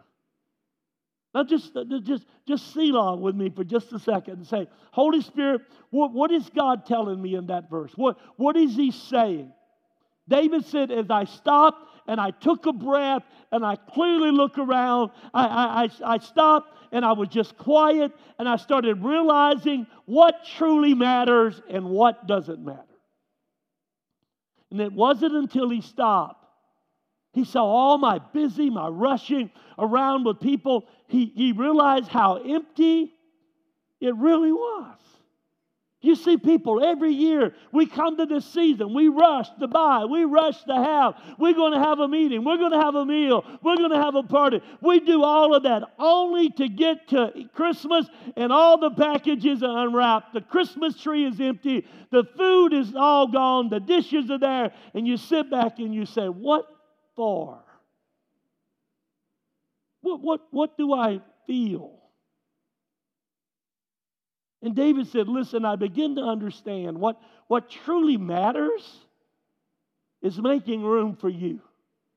Now, 1.33 1.43
just, 1.43 1.71
just, 2.03 2.25
just 2.45 2.73
Selah 2.73 3.15
with 3.15 3.35
me 3.35 3.49
for 3.49 3.63
just 3.63 3.93
a 3.93 3.99
second 3.99 4.33
and 4.33 4.47
say, 4.47 4.67
Holy 4.91 5.21
Spirit, 5.21 5.61
what, 5.89 6.11
what 6.11 6.31
is 6.31 6.49
God 6.49 6.85
telling 6.85 7.21
me 7.21 7.35
in 7.35 7.47
that 7.47 7.69
verse? 7.69 7.93
What, 7.95 8.17
what 8.35 8.57
is 8.57 8.75
He 8.75 8.91
saying? 8.91 9.53
David 10.27 10.65
said, 10.65 10.91
As 10.91 11.09
I 11.09 11.23
stopped 11.23 11.87
and 12.07 12.19
I 12.19 12.31
took 12.31 12.65
a 12.65 12.73
breath 12.73 13.23
and 13.51 13.65
I 13.65 13.75
clearly 13.75 14.31
look 14.31 14.57
around. 14.57 15.11
I, 15.33 15.89
I, 16.05 16.13
I 16.15 16.17
stopped 16.19 16.77
and 16.91 17.05
I 17.05 17.13
was 17.13 17.29
just 17.29 17.57
quiet 17.57 18.11
and 18.39 18.49
I 18.49 18.57
started 18.57 19.03
realizing 19.03 19.87
what 20.05 20.45
truly 20.57 20.93
matters 20.93 21.61
and 21.69 21.85
what 21.85 22.27
doesn't 22.27 22.63
matter. 22.63 22.81
And 24.71 24.81
it 24.81 24.93
wasn't 24.93 25.35
until 25.35 25.69
he 25.69 25.81
stopped. 25.81 26.45
He 27.33 27.45
saw 27.45 27.63
all 27.63 27.97
my 27.97 28.19
busy, 28.19 28.69
my 28.69 28.89
rushing 28.89 29.51
around 29.79 30.25
with 30.25 30.39
people. 30.39 30.87
He, 31.11 31.25
he 31.35 31.51
realized 31.51 32.07
how 32.07 32.37
empty 32.37 33.13
it 33.99 34.15
really 34.15 34.53
was. 34.53 34.97
You 35.99 36.15
see 36.15 36.37
people 36.37 36.83
every 36.83 37.11
year, 37.11 37.53
we 37.73 37.85
come 37.85 38.17
to 38.17 38.25
this 38.25 38.45
season, 38.45 38.93
we 38.93 39.09
rush 39.09 39.49
to 39.59 39.67
buy, 39.67 40.05
we 40.05 40.23
rush 40.23 40.63
to 40.63 40.73
have, 40.73 41.15
we're 41.37 41.53
going 41.53 41.73
to 41.73 41.79
have 41.79 41.99
a 41.99 42.07
meeting, 42.07 42.45
we're 42.45 42.57
going 42.57 42.71
to 42.71 42.79
have 42.79 42.95
a 42.95 43.05
meal, 43.05 43.45
we're 43.61 43.75
going 43.75 43.91
to 43.91 44.01
have 44.01 44.15
a 44.15 44.23
party. 44.23 44.61
We 44.79 45.01
do 45.01 45.21
all 45.21 45.53
of 45.53 45.63
that 45.63 45.83
only 45.99 46.49
to 46.51 46.69
get 46.69 47.09
to 47.09 47.33
Christmas 47.53 48.07
and 48.37 48.53
all 48.53 48.79
the 48.79 48.91
packages 48.91 49.61
are 49.63 49.85
unwrapped. 49.85 50.33
The 50.33 50.41
Christmas 50.41 50.99
tree 50.99 51.25
is 51.25 51.41
empty, 51.41 51.85
the 52.09 52.23
food 52.37 52.73
is 52.73 52.95
all 52.95 53.27
gone, 53.27 53.69
the 53.69 53.81
dishes 53.81 54.31
are 54.31 54.39
there, 54.39 54.71
and 54.93 55.05
you 55.05 55.17
sit 55.17 55.51
back 55.51 55.79
and 55.79 55.93
you 55.93 56.05
say, 56.05 56.29
What 56.29 56.67
for? 57.17 57.61
What, 60.01 60.21
what, 60.21 60.41
what 60.51 60.77
do 60.77 60.93
I 60.93 61.21
feel? 61.47 62.01
And 64.61 64.75
David 64.75 65.07
said, 65.07 65.27
Listen, 65.27 65.65
I 65.65 65.75
begin 65.75 66.15
to 66.15 66.21
understand 66.21 66.99
what, 66.99 67.19
what 67.47 67.69
truly 67.69 68.17
matters 68.17 68.83
is 70.21 70.39
making 70.39 70.83
room 70.83 71.15
for 71.15 71.29
you. 71.29 71.61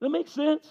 That 0.00 0.10
makes 0.10 0.30
sense? 0.30 0.68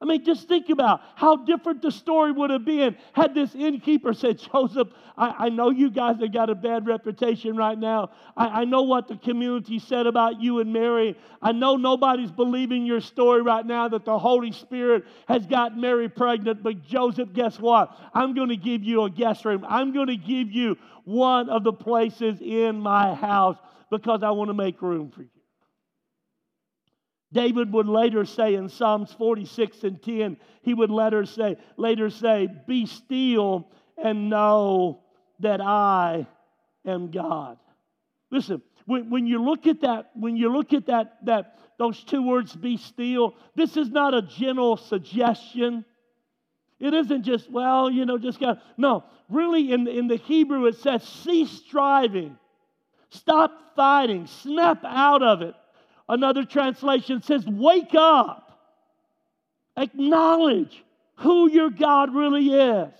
I 0.00 0.04
mean, 0.04 0.24
just 0.24 0.46
think 0.46 0.70
about 0.70 1.00
how 1.16 1.34
different 1.34 1.82
the 1.82 1.90
story 1.90 2.30
would 2.30 2.50
have 2.50 2.64
been 2.64 2.96
had 3.14 3.34
this 3.34 3.52
innkeeper 3.56 4.14
said, 4.14 4.38
Joseph, 4.38 4.88
I, 5.16 5.46
I 5.46 5.48
know 5.48 5.70
you 5.70 5.90
guys 5.90 6.20
have 6.20 6.32
got 6.32 6.50
a 6.50 6.54
bad 6.54 6.86
reputation 6.86 7.56
right 7.56 7.76
now. 7.76 8.10
I, 8.36 8.60
I 8.60 8.64
know 8.64 8.82
what 8.82 9.08
the 9.08 9.16
community 9.16 9.80
said 9.80 10.06
about 10.06 10.40
you 10.40 10.60
and 10.60 10.72
Mary. 10.72 11.16
I 11.42 11.50
know 11.50 11.76
nobody's 11.76 12.30
believing 12.30 12.86
your 12.86 13.00
story 13.00 13.42
right 13.42 13.66
now 13.66 13.88
that 13.88 14.04
the 14.04 14.16
Holy 14.16 14.52
Spirit 14.52 15.04
has 15.26 15.44
got 15.46 15.76
Mary 15.76 16.08
pregnant. 16.08 16.62
But 16.62 16.84
Joseph, 16.84 17.32
guess 17.32 17.58
what? 17.58 17.98
I'm 18.14 18.34
going 18.34 18.50
to 18.50 18.56
give 18.56 18.84
you 18.84 19.02
a 19.02 19.10
guest 19.10 19.44
room. 19.44 19.66
I'm 19.68 19.92
going 19.92 20.06
to 20.06 20.16
give 20.16 20.52
you 20.52 20.78
one 21.02 21.48
of 21.48 21.64
the 21.64 21.72
places 21.72 22.40
in 22.40 22.78
my 22.78 23.14
house 23.14 23.56
because 23.90 24.22
I 24.22 24.30
want 24.30 24.50
to 24.50 24.54
make 24.54 24.80
room 24.80 25.10
for 25.10 25.22
you. 25.22 25.37
David 27.32 27.72
would 27.72 27.88
later 27.88 28.24
say 28.24 28.54
in 28.54 28.68
Psalms 28.68 29.12
46 29.12 29.84
and 29.84 30.02
10, 30.02 30.36
he 30.62 30.72
would 30.72 30.90
later 30.90 31.26
say, 31.26 31.56
later 31.76 32.08
say, 32.08 32.48
Be 32.66 32.86
still 32.86 33.68
and 34.02 34.30
know 34.30 35.00
that 35.40 35.60
I 35.60 36.26
am 36.86 37.10
God. 37.10 37.58
Listen, 38.30 38.62
when, 38.86 39.10
when 39.10 39.26
you 39.26 39.42
look 39.42 39.66
at 39.66 39.82
that, 39.82 40.10
when 40.14 40.36
you 40.36 40.50
look 40.50 40.72
at 40.72 40.86
that, 40.86 41.18
that 41.26 41.58
those 41.78 42.02
two 42.02 42.26
words, 42.26 42.56
be 42.56 42.76
still, 42.76 43.34
this 43.54 43.76
is 43.76 43.90
not 43.90 44.14
a 44.14 44.22
gentle 44.22 44.76
suggestion. 44.76 45.84
It 46.80 46.94
isn't 46.94 47.22
just, 47.24 47.50
well, 47.50 47.90
you 47.90 48.06
know, 48.06 48.18
just 48.18 48.40
got 48.40 48.62
no. 48.76 49.04
Really, 49.28 49.72
in, 49.72 49.86
in 49.86 50.08
the 50.08 50.16
Hebrew, 50.16 50.66
it 50.66 50.76
says, 50.76 51.02
cease 51.02 51.50
striving, 51.50 52.38
stop 53.10 53.76
fighting, 53.76 54.26
snap 54.26 54.84
out 54.84 55.22
of 55.22 55.42
it. 55.42 55.54
Another 56.08 56.44
translation 56.44 57.22
says, 57.22 57.46
Wake 57.46 57.94
up, 57.94 58.58
acknowledge 59.76 60.84
who 61.16 61.50
your 61.50 61.70
God 61.70 62.14
really 62.14 62.50
is. 62.50 62.94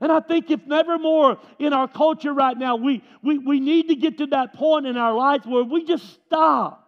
And 0.00 0.10
I 0.10 0.20
think 0.20 0.50
if 0.50 0.66
never 0.66 0.98
more 0.98 1.38
in 1.58 1.72
our 1.72 1.86
culture 1.86 2.32
right 2.32 2.56
now, 2.56 2.76
we, 2.76 3.02
we, 3.22 3.38
we 3.38 3.60
need 3.60 3.88
to 3.88 3.94
get 3.94 4.18
to 4.18 4.26
that 4.28 4.54
point 4.54 4.86
in 4.86 4.96
our 4.96 5.12
lives 5.12 5.46
where 5.46 5.64
we 5.64 5.84
just 5.84 6.14
stop 6.26 6.80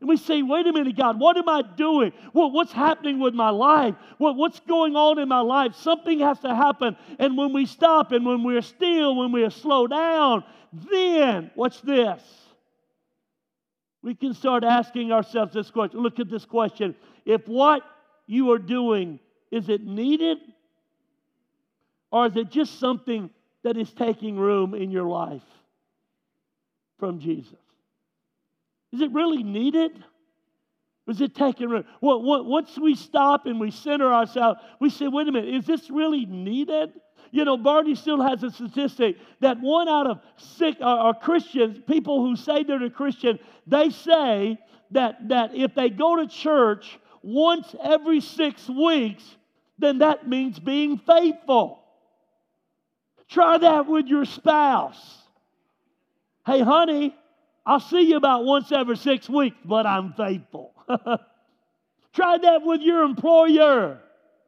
And 0.00 0.08
we 0.08 0.16
say, 0.16 0.42
wait 0.42 0.66
a 0.66 0.72
minute, 0.72 0.96
God, 0.96 1.18
what 1.18 1.36
am 1.36 1.48
I 1.48 1.62
doing? 1.62 2.12
What, 2.32 2.52
what's 2.52 2.72
happening 2.72 3.18
with 3.18 3.34
my 3.34 3.50
life? 3.50 3.94
What, 4.18 4.36
what's 4.36 4.60
going 4.60 4.94
on 4.94 5.18
in 5.18 5.28
my 5.28 5.40
life? 5.40 5.74
Something 5.76 6.20
has 6.20 6.38
to 6.40 6.54
happen. 6.54 6.96
And 7.18 7.36
when 7.36 7.52
we 7.52 7.66
stop 7.66 8.12
and 8.12 8.24
when 8.24 8.44
we're 8.44 8.62
still, 8.62 9.16
when 9.16 9.32
we're 9.32 9.50
slow 9.50 9.86
down, 9.86 10.44
then, 10.72 11.50
what's 11.54 11.80
this? 11.80 12.22
We 14.02 14.14
can 14.14 14.34
start 14.34 14.62
asking 14.62 15.12
ourselves 15.12 15.52
this 15.52 15.70
question. 15.70 16.00
Look 16.00 16.20
at 16.20 16.30
this 16.30 16.44
question. 16.44 16.94
If 17.24 17.46
what 17.48 17.82
you 18.26 18.52
are 18.52 18.58
doing, 18.58 19.18
is 19.50 19.68
it 19.68 19.84
needed? 19.84 20.38
Or 22.10 22.26
is 22.26 22.36
it 22.36 22.50
just 22.50 22.78
something 22.78 23.30
that 23.64 23.76
is 23.76 23.92
taking 23.92 24.36
room 24.36 24.74
in 24.74 24.90
your 24.90 25.04
life 25.04 25.42
from 26.98 27.18
Jesus? 27.18 27.58
Is 28.92 29.00
it 29.00 29.10
really 29.12 29.42
needed? 29.42 29.92
Is 31.08 31.20
it 31.20 31.34
taking 31.34 31.68
room? 31.68 31.84
Once 32.00 32.78
we 32.78 32.94
stop 32.94 33.46
and 33.46 33.58
we 33.58 33.70
center 33.70 34.12
ourselves, 34.12 34.60
we 34.80 34.90
say, 34.90 35.08
wait 35.08 35.28
a 35.28 35.32
minute, 35.32 35.52
is 35.54 35.66
this 35.66 35.90
really 35.90 36.26
needed? 36.26 36.92
You 37.30 37.44
know, 37.44 37.58
Barna 37.58 37.96
still 37.96 38.20
has 38.22 38.42
a 38.42 38.50
statistic 38.50 39.16
that 39.40 39.60
one 39.60 39.88
out 39.88 40.06
of 40.06 40.20
six 40.36 40.80
are, 40.80 40.98
are 40.98 41.14
Christians, 41.14 41.78
people 41.86 42.26
who 42.26 42.36
say 42.36 42.62
they're 42.62 42.82
a 42.82 42.90
Christian, 42.90 43.38
they 43.66 43.90
say 43.90 44.58
that, 44.92 45.28
that 45.28 45.54
if 45.54 45.74
they 45.74 45.90
go 45.90 46.16
to 46.16 46.26
church 46.26 46.98
once 47.22 47.74
every 47.82 48.20
six 48.20 48.68
weeks, 48.68 49.24
then 49.78 49.98
that 49.98 50.28
means 50.28 50.58
being 50.58 50.98
faithful. 50.98 51.82
Try 53.28 53.58
that 53.58 53.86
with 53.86 54.06
your 54.06 54.24
spouse. 54.24 55.18
Hey, 56.46 56.60
honey, 56.60 57.14
I'll 57.64 57.80
see 57.80 58.02
you 58.02 58.16
about 58.16 58.44
once 58.44 58.70
every 58.70 58.96
six 58.96 59.28
weeks, 59.28 59.56
but 59.64 59.86
I'm 59.86 60.12
faithful. 60.12 60.72
Try 62.12 62.38
that 62.38 62.62
with 62.62 62.80
your 62.80 63.02
employer. 63.02 64.00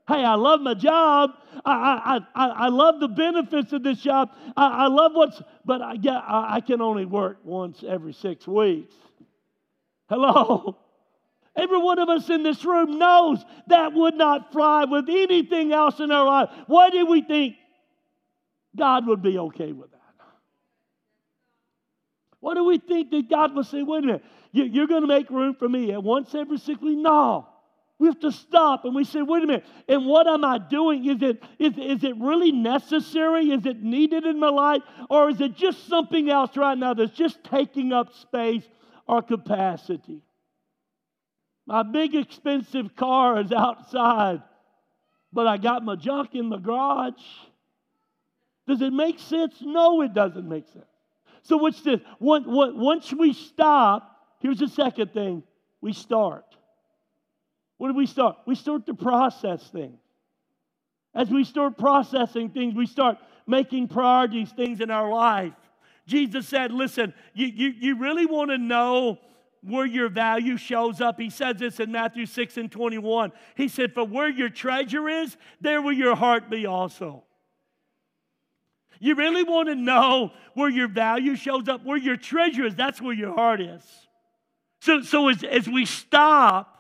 Hey, 0.09 0.25
I 0.25 0.37
love 0.37 0.63
my 0.63 0.73
job. 0.73 1.33
I, 1.67 2.21
I, 2.35 2.47
I, 2.47 2.49
I 2.49 2.69
love 2.69 2.99
the 2.99 3.09
benefits 3.09 3.75
of 3.75 3.83
this 3.83 4.01
job. 4.01 4.31
I, 4.57 4.85
I 4.85 4.87
love 4.87 5.13
what's, 5.13 5.43
but 5.67 5.83
I, 5.83 5.97
get, 5.97 6.15
I, 6.15 6.57
I 6.57 6.61
can 6.63 6.81
only 6.81 7.05
work 7.05 7.37
once 7.45 7.85
every 7.87 8.15
six 8.15 8.47
weeks. 8.49 8.95
Hello? 10.09 10.79
Every 11.57 11.79
one 11.79 11.99
of 11.99 12.09
us 12.09 12.31
in 12.31 12.45
this 12.45 12.65
room 12.65 13.01
knows 13.01 13.45
that 13.67 13.93
would 13.93 14.15
not 14.15 14.53
fly 14.53 14.85
with 14.85 15.09
anything 15.09 15.73
else 15.73 15.99
in 15.99 16.13
our 16.13 16.25
life. 16.25 16.51
Why 16.69 16.89
do 16.89 17.05
we 17.05 17.21
think 17.21 17.57
God 18.77 19.09
would 19.09 19.23
be 19.23 19.39
okay 19.39 19.73
with 19.73 19.91
that? 19.91 19.99
Why 22.39 22.55
do 22.55 22.65
we 22.65 22.79
think 22.79 23.11
that 23.11 23.29
God 23.29 23.57
would 23.57 23.67
say, 23.67 23.83
wait 23.83 24.05
a 24.05 24.07
minute, 24.07 24.25
you're 24.53 24.87
going 24.87 25.01
to 25.01 25.09
make 25.09 25.31
room 25.31 25.57
for 25.59 25.69
me 25.69 25.91
at 25.93 26.01
once 26.01 26.33
every 26.33 26.59
six 26.59 26.81
weeks? 26.81 27.01
No. 27.03 27.49
We 27.99 28.07
have 28.07 28.21
to 28.21 28.31
stop 28.31 28.85
and 28.85 28.95
we 28.95 29.03
say, 29.03 29.23
wait 29.23 29.43
a 29.43 29.47
minute, 29.47 29.65
and 29.89 30.07
what 30.07 30.29
am 30.29 30.45
I 30.45 30.59
doing? 30.59 31.05
Is 31.09 31.21
it, 31.21 31.43
is, 31.59 31.73
is 31.77 32.05
it 32.05 32.17
really 32.17 32.53
necessary? 32.53 33.51
Is 33.51 33.67
it 33.67 33.83
needed 33.83 34.25
in 34.25 34.39
my 34.39 34.51
life? 34.51 34.83
Or 35.11 35.29
is 35.29 35.41
it 35.41 35.57
just 35.57 35.89
something 35.89 36.31
else 36.31 36.57
right 36.57 36.79
now 36.79 36.95
that's 36.95 37.17
just 37.17 37.43
taking 37.43 37.93
up 37.93 38.15
space 38.15 38.63
or 39.09 39.21
capacity? 39.21 40.23
My 41.67 41.83
big 41.83 42.15
expensive 42.15 42.95
car 42.95 43.41
is 43.41 43.51
outside, 43.53 44.43
but 45.33 45.49
I 45.49 45.57
got 45.57 45.85
my 45.85 45.97
junk 45.97 46.35
in 46.35 46.51
the 46.51 46.57
garage. 46.57 47.21
Does 48.69 48.81
it 48.81 48.93
make 48.93 49.19
sense? 49.19 49.57
No, 49.61 50.03
it 50.03 50.15
doesn't 50.15 50.49
make 50.49 50.69
sense. 50.69 50.85
So, 51.43 51.57
what's 51.57 51.81
this? 51.83 52.01
Once 52.21 53.13
we 53.13 53.33
stop, 53.33 54.17
here's 54.41 54.61
the 54.61 54.69
second 54.69 55.13
thing 55.13 55.43
we 55.81 55.93
start. 55.93 56.48
What 57.79 57.89
do 57.89 57.95
we 57.95 58.07
start? 58.07 58.37
We 58.47 58.55
start 58.55 58.87
to 58.87 58.95
process 58.95 59.67
things. 59.69 59.99
As 61.15 61.31
we 61.31 61.45
start 61.45 61.79
processing 61.79 62.51
things, 62.51 62.75
we 62.75 62.87
start 62.87 63.19
making 63.47 63.89
priorities, 63.89 64.51
things 64.51 64.81
in 64.81 64.91
our 64.91 65.11
life. 65.11 65.55
Jesus 66.07 66.47
said, 66.47 66.71
Listen, 66.71 67.15
you, 67.35 67.47
you, 67.47 67.69
you 67.69 67.99
really 67.99 68.27
want 68.27 68.51
to 68.51 68.59
know 68.59 69.19
where 69.63 69.87
your 69.87 70.09
value 70.09 70.57
shows 70.57 71.01
up. 71.01 71.19
He 71.19 71.31
says 71.31 71.57
this 71.57 71.81
in 71.81 71.91
Matthew 71.91 72.27
6 72.27 72.57
and 72.57 72.71
21. 72.71 73.33
He 73.57 73.69
said, 73.69 73.95
For 73.95 74.05
where 74.05 74.29
your 74.29 74.49
treasure 74.49 75.09
is, 75.09 75.37
there 75.61 75.83
will 75.83 75.93
your 75.93 76.15
heart 76.15 76.51
be 76.51 76.67
also. 76.67 77.25
You 79.01 79.15
really 79.15 79.45
want 79.45 79.69
to 79.69 79.77
know 79.77 80.33
where 80.55 80.69
your 80.69 80.89
value 80.89 81.37
shows 81.37 81.69
up, 81.69 81.85
where 81.85 81.97
your 81.97 82.17
treasure 82.17 82.65
is, 82.65 82.75
that's 82.75 83.01
where 83.01 83.15
your 83.15 83.35
heart 83.35 83.61
is. 83.61 83.85
So, 84.81 85.03
so 85.03 85.29
as, 85.29 85.45
as 85.45 85.69
we 85.69 85.85
stop, 85.85 86.78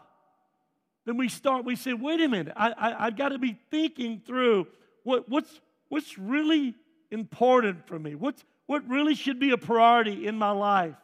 then 1.09 1.17
we 1.17 1.31
start, 1.31 1.65
we 1.65 1.75
say, 1.75 1.95
wait 1.95 2.21
a 2.21 2.29
minute, 2.29 2.53
I, 2.55 2.71
I, 2.71 3.07
I've 3.07 3.17
got 3.17 3.31
to 3.31 3.39
be 3.39 3.59
thinking 3.71 4.21
through 4.27 4.67
what, 5.05 5.27
what's, 5.27 5.59
what's 5.89 6.19
really 6.19 6.75
important 7.11 7.87
for 7.87 7.99
me, 7.99 8.15
what's, 8.15 8.45
what 8.67 8.87
really 8.87 9.15
should 9.15 9.41
be 9.41 9.53
a 9.53 9.57
priority 9.57 10.27
in 10.27 10.37
my 10.37 10.51
life? 10.51 10.97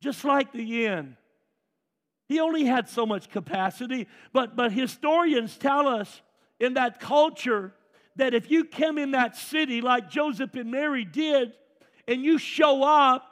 Just 0.00 0.24
like 0.24 0.52
the 0.52 0.86
inn. 0.86 1.16
He 2.28 2.38
only 2.38 2.64
had 2.64 2.88
so 2.88 3.04
much 3.04 3.28
capacity, 3.28 4.06
but, 4.32 4.54
but 4.54 4.70
historians 4.70 5.56
tell 5.56 5.88
us 5.88 6.22
in 6.60 6.74
that 6.74 7.00
culture 7.00 7.74
that 8.14 8.34
if 8.34 8.52
you 8.52 8.64
come 8.64 8.98
in 8.98 9.10
that 9.12 9.34
city 9.34 9.80
like 9.80 10.08
Joseph 10.08 10.54
and 10.54 10.70
Mary 10.70 11.04
did, 11.04 11.54
and 12.06 12.22
you 12.22 12.38
show 12.38 12.84
up, 12.84 13.24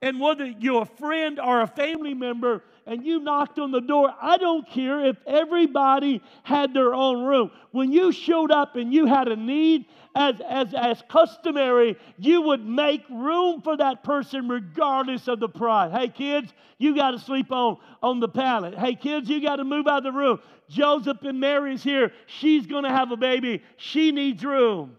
and 0.00 0.20
whether 0.20 0.46
you're 0.46 0.82
a 0.82 0.86
friend 0.86 1.40
or 1.40 1.62
a 1.62 1.66
family 1.66 2.14
member, 2.14 2.62
and 2.86 3.04
you 3.04 3.20
knocked 3.20 3.58
on 3.58 3.70
the 3.70 3.80
door, 3.80 4.12
I 4.20 4.38
don't 4.38 4.68
care 4.68 5.06
if 5.06 5.16
everybody 5.26 6.22
had 6.42 6.74
their 6.74 6.94
own 6.94 7.24
room. 7.24 7.50
When 7.70 7.92
you 7.92 8.12
showed 8.12 8.50
up 8.50 8.76
and 8.76 8.92
you 8.92 9.06
had 9.06 9.28
a 9.28 9.36
need, 9.36 9.86
as, 10.14 10.34
as, 10.46 10.74
as 10.74 11.02
customary, 11.08 11.96
you 12.18 12.42
would 12.42 12.66
make 12.66 13.02
room 13.08 13.62
for 13.62 13.76
that 13.76 14.04
person 14.04 14.48
regardless 14.48 15.28
of 15.28 15.40
the 15.40 15.48
price. 15.48 15.92
Hey, 15.92 16.08
kids, 16.08 16.52
you 16.78 16.94
got 16.94 17.12
to 17.12 17.18
sleep 17.18 17.50
on, 17.50 17.78
on 18.02 18.20
the 18.20 18.28
pallet. 18.28 18.76
Hey, 18.76 18.94
kids, 18.94 19.28
you 19.28 19.40
got 19.40 19.56
to 19.56 19.64
move 19.64 19.86
out 19.86 19.98
of 19.98 20.04
the 20.04 20.12
room. 20.12 20.40
Joseph 20.68 21.22
and 21.22 21.40
Mary's 21.40 21.82
here. 21.82 22.12
She's 22.26 22.66
going 22.66 22.84
to 22.84 22.90
have 22.90 23.10
a 23.10 23.16
baby. 23.16 23.62
She 23.76 24.12
needs 24.12 24.44
room. 24.44 24.96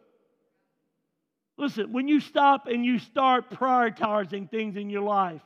Listen, 1.57 1.93
when 1.93 2.07
you 2.07 2.19
stop 2.19 2.67
and 2.67 2.83
you 2.83 2.97
start 2.97 3.51
prioritizing 3.51 4.49
things 4.49 4.75
in 4.75 4.89
your 4.89 5.03
life, 5.03 5.41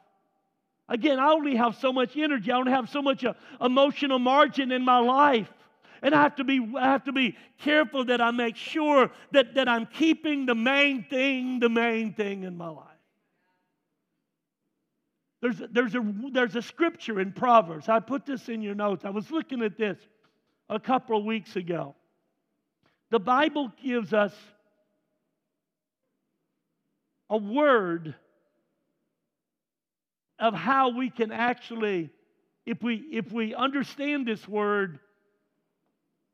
Again, 0.89 1.19
I 1.19 1.31
only 1.31 1.55
have 1.55 1.75
so 1.75 1.91
much 1.91 2.15
energy. 2.15 2.51
I 2.51 2.55
don't 2.55 2.67
have 2.67 2.89
so 2.89 3.01
much 3.01 3.25
uh, 3.25 3.33
emotional 3.61 4.19
margin 4.19 4.71
in 4.71 4.85
my 4.85 4.99
life. 4.99 5.51
And 6.01 6.13
I 6.13 6.21
have 6.21 6.35
to 6.35 6.43
be, 6.43 6.65
I 6.77 6.85
have 6.85 7.03
to 7.05 7.11
be 7.11 7.35
careful 7.59 8.05
that 8.05 8.21
I 8.21 8.31
make 8.31 8.55
sure 8.55 9.11
that, 9.31 9.55
that 9.55 9.67
I'm 9.67 9.85
keeping 9.85 10.45
the 10.45 10.55
main 10.55 11.03
thing, 11.03 11.59
the 11.59 11.69
main 11.69 12.13
thing 12.13 12.43
in 12.43 12.55
my 12.55 12.69
life. 12.69 12.85
There's, 15.41 15.61
there's, 15.71 15.95
a, 15.95 16.13
there's 16.31 16.55
a 16.55 16.61
scripture 16.61 17.19
in 17.19 17.31
Proverbs. 17.31 17.89
I 17.89 17.99
put 17.99 18.25
this 18.25 18.49
in 18.49 18.61
your 18.61 18.75
notes. 18.75 19.05
I 19.05 19.09
was 19.09 19.29
looking 19.29 19.61
at 19.61 19.77
this 19.77 19.97
a 20.69 20.79
couple 20.79 21.17
of 21.17 21.25
weeks 21.25 21.55
ago. 21.55 21.95
The 23.09 23.19
Bible 23.19 23.71
gives 23.83 24.13
us 24.13 24.33
a 27.29 27.37
word 27.37 28.15
of 30.39 30.53
how 30.53 30.89
we 30.89 31.09
can 31.09 31.31
actually, 31.31 32.09
if 32.65 32.81
we, 32.81 32.95
if 33.11 33.31
we 33.31 33.55
understand 33.55 34.27
this 34.27 34.47
word, 34.47 34.99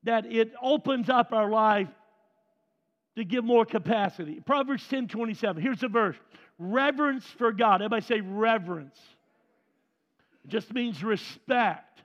that 0.04 0.26
it 0.26 0.52
opens 0.62 1.10
up 1.10 1.32
our 1.32 1.50
life 1.50 1.88
to 3.16 3.24
give 3.24 3.44
more 3.44 3.66
capacity. 3.66 4.42
Proverbs 4.46 4.86
10 4.88 5.08
27. 5.08 5.62
Here's 5.62 5.80
the 5.80 5.88
verse 5.88 6.18
reverence 6.60 7.26
for 7.38 7.52
God. 7.52 7.76
Everybody 7.82 8.06
say 8.06 8.22
reverence. 8.22 8.98
It 10.44 10.50
just 10.50 10.74
means 10.74 11.04
respect. 11.04 12.02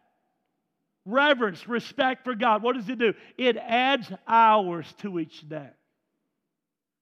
Reverence, 1.04 1.66
respect 1.66 2.24
for 2.24 2.34
God. 2.34 2.62
What 2.62 2.76
does 2.76 2.88
it 2.88 2.98
do? 2.98 3.14
It 3.38 3.56
adds 3.56 4.11
hours 4.26 4.87
to 4.98 5.18
each 5.18 5.48
day. 5.48 5.70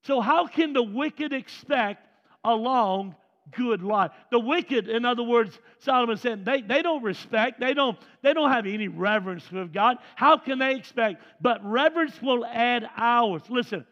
So, 0.04 0.20
how 0.20 0.46
can 0.46 0.72
the 0.72 0.82
wicked 0.82 1.32
expect 1.32 2.06
a 2.44 2.54
long 2.54 3.16
good 3.52 3.82
life. 3.82 4.10
The 4.30 4.38
wicked, 4.38 4.88
in 4.88 5.04
other 5.04 5.22
words, 5.22 5.58
Solomon 5.78 6.16
said, 6.16 6.44
they, 6.44 6.62
they 6.62 6.82
don't 6.82 7.02
respect, 7.02 7.60
they 7.60 7.74
don't, 7.74 7.98
they 8.22 8.32
don't 8.32 8.50
have 8.50 8.66
any 8.66 8.88
reverence 8.88 9.44
for 9.44 9.66
God. 9.66 9.98
How 10.14 10.36
can 10.36 10.58
they 10.58 10.74
expect? 10.74 11.22
But 11.40 11.64
reverence 11.64 12.20
will 12.20 12.44
add 12.44 12.88
hours. 12.96 13.42
Listen, 13.48 13.86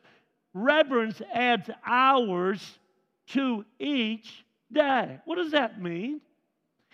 reverence 0.52 1.20
adds 1.32 1.70
hours 1.86 2.78
to 3.28 3.64
each 3.78 4.44
day. 4.72 5.18
What 5.24 5.36
does 5.36 5.52
that 5.52 5.80
mean? 5.80 6.20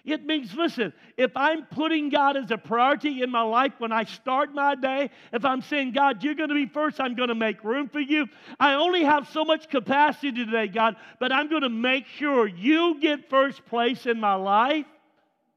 It 0.05 0.25
means, 0.25 0.55
listen, 0.55 0.93
if 1.17 1.31
I'm 1.37 1.67
putting 1.67 2.09
God 2.09 2.37
as 2.37 2.51
a 2.51 2.59
priority 2.59 3.23
in 3.23 3.31
my 3.31 3.43
life 3.43 3.73
when 3.79 3.93
I 3.93 4.05
start 4.05 4.55
my 4.55 4.75
day, 4.75 5.11
if 5.33 5.45
I'm 5.45 5.63
saying, 5.63 5.93
God, 5.93 6.23
you're 6.23 6.35
going 6.35 6.49
to 6.49 6.55
be 6.55 6.67
first, 6.67 7.01
I'm 7.01 7.15
going 7.15 7.29
to 7.29 7.35
make 7.35 7.63
room 7.63 7.89
for 7.89 8.01
you. 8.01 8.27
I 8.59 8.75
only 8.75 9.05
have 9.05 9.29
so 9.29 9.45
much 9.45 9.69
capacity 9.69 10.33
today, 10.33 10.69
God, 10.69 10.97
but 11.19 11.33
I'm 11.33 11.49
going 11.49 11.63
to 11.63 11.69
make 11.69 12.07
sure 12.07 12.47
you 12.47 12.99
get 13.01 13.29
first 13.29 13.65
place 13.67 14.07
in 14.07 14.21
my 14.21 14.35
life. 14.35 14.87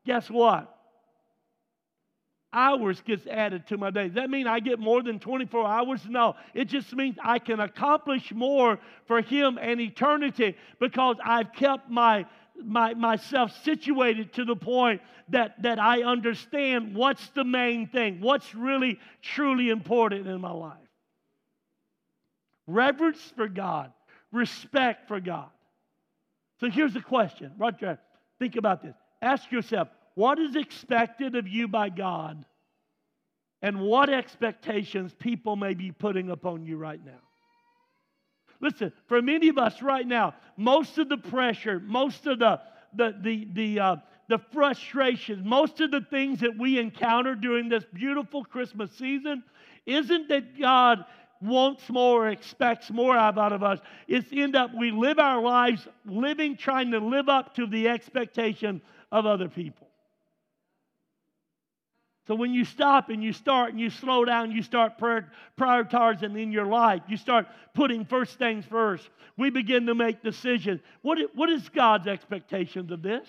guess 0.06 0.30
what? 0.30 0.70
Hours 2.56 3.02
gets 3.02 3.26
added 3.26 3.66
to 3.68 3.78
my 3.78 3.90
day. 3.90 4.06
Does 4.06 4.14
that 4.14 4.30
mean 4.30 4.46
I 4.46 4.60
get 4.60 4.78
more 4.78 5.02
than 5.02 5.20
24 5.20 5.68
hours? 5.68 6.02
No. 6.08 6.36
It 6.54 6.66
just 6.66 6.94
means 6.96 7.18
I 7.24 7.40
can 7.40 7.60
accomplish 7.60 8.32
more 8.32 8.78
for 9.08 9.22
Him 9.22 9.58
and 9.60 9.82
eternity 9.82 10.56
because 10.80 11.16
I've 11.26 11.52
kept 11.54 11.90
my, 11.90 12.28
my, 12.62 12.94
myself 12.94 13.52
situated 13.64 14.34
to 14.34 14.46
the 14.46 14.56
point 14.56 15.02
that, 15.30 15.62
that 15.64 15.80
I 15.80 16.04
understand 16.04 16.96
what's 16.96 17.28
the 17.30 17.44
main 17.44 17.88
thing, 17.88 18.22
what's 18.22 18.54
really, 18.54 19.00
truly 19.22 19.70
important 19.70 20.28
in 20.28 20.42
my 20.42 20.52
life. 20.52 20.78
Reverence 22.68 23.22
for 23.36 23.48
God, 23.48 23.92
respect 24.32 25.08
for 25.08 25.20
God. 25.20 25.50
So 26.60 26.70
here's 26.70 26.94
the 26.94 27.02
question, 27.02 27.52
right 27.58 27.78
there. 27.80 28.00
Think 28.40 28.56
about 28.56 28.82
this. 28.82 28.96
Ask 29.22 29.52
yourself, 29.52 29.90
what 30.16 30.40
is 30.40 30.56
expected 30.56 31.36
of 31.36 31.48
you 31.48 31.68
by 31.68 31.90
God 31.90 32.46
and 33.62 33.80
what 33.80 34.10
expectations 34.10 35.14
people 35.18 35.56
may 35.56 35.74
be 35.74 35.92
putting 35.92 36.30
upon 36.30 36.66
you 36.66 36.78
right 36.78 37.04
now. 37.04 37.12
Listen, 38.64 38.94
for 39.08 39.22
many 39.22 39.50
of 39.50 39.58
us 39.58 39.82
right 39.82 40.08
now, 40.08 40.34
most 40.56 40.98
of 40.98 41.10
the 41.10 41.18
pressure, 41.18 41.82
most 41.82 42.26
of 42.28 42.40
the 42.40 42.62
the 42.96 43.14
the 43.22 43.48
the 43.52 43.80
uh, 43.80 43.96
the 44.30 44.40
frustration, 44.54 45.46
most 45.46 45.82
of 45.82 45.92
the 45.92 46.00
things 46.10 46.40
that 46.40 46.58
we 46.58 46.80
encounter 46.80 47.36
during 47.36 47.68
this 47.68 47.84
beautiful 47.94 48.46
Christmas 48.46 48.90
season, 48.94 49.44
isn't 49.86 50.30
that 50.30 50.58
God 50.58 51.04
wants 51.42 51.90
more, 51.90 52.30
expects 52.30 52.90
more 52.90 53.18
out 53.18 53.38
of 53.52 53.64
us. 53.64 53.80
It's 54.08 54.30
end 54.32 54.56
up 54.56 54.72
we 54.74 54.92
live 54.92 55.20
our 55.20 55.42
lives 55.42 55.86
living, 56.06 56.56
trying 56.56 56.92
to 56.92 57.00
live 57.00 57.28
up 57.28 57.54
to 57.56 57.68
the 57.68 57.90
expectation 57.90 58.82
of 59.12 59.26
other 59.26 59.50
people. 59.50 59.90
So 62.26 62.36
when 62.36 62.54
you 62.54 62.64
stop 62.64 63.10
and 63.10 63.22
you 63.22 63.34
start 63.34 63.72
and 63.72 63.80
you 63.80 63.90
slow 63.90 64.24
down, 64.24 64.52
you 64.52 64.64
start 64.64 64.98
prioritizing 64.98 66.42
in 66.42 66.52
your 66.52 66.66
life. 66.66 67.02
You 67.08 67.18
start 67.18 67.48
putting 67.74 68.06
first 68.06 68.40
things 68.40 68.66
first. 68.66 69.10
We 69.38 69.50
begin 69.50 69.86
to 69.88 69.96
make 69.96 70.24
decisions. 70.24 70.80
What, 71.02 71.18
what 71.36 71.50
is 71.50 71.68
God's 71.68 72.08
expectations 72.08 72.92
of 72.92 73.02
this? 73.02 73.28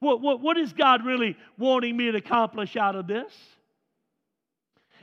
What, 0.00 0.20
what, 0.20 0.40
what 0.40 0.58
is 0.58 0.72
God 0.72 1.06
really 1.06 1.36
wanting 1.58 1.96
me 1.96 2.10
to 2.10 2.18
accomplish 2.18 2.76
out 2.76 2.96
of 2.96 3.06
this? 3.06 3.32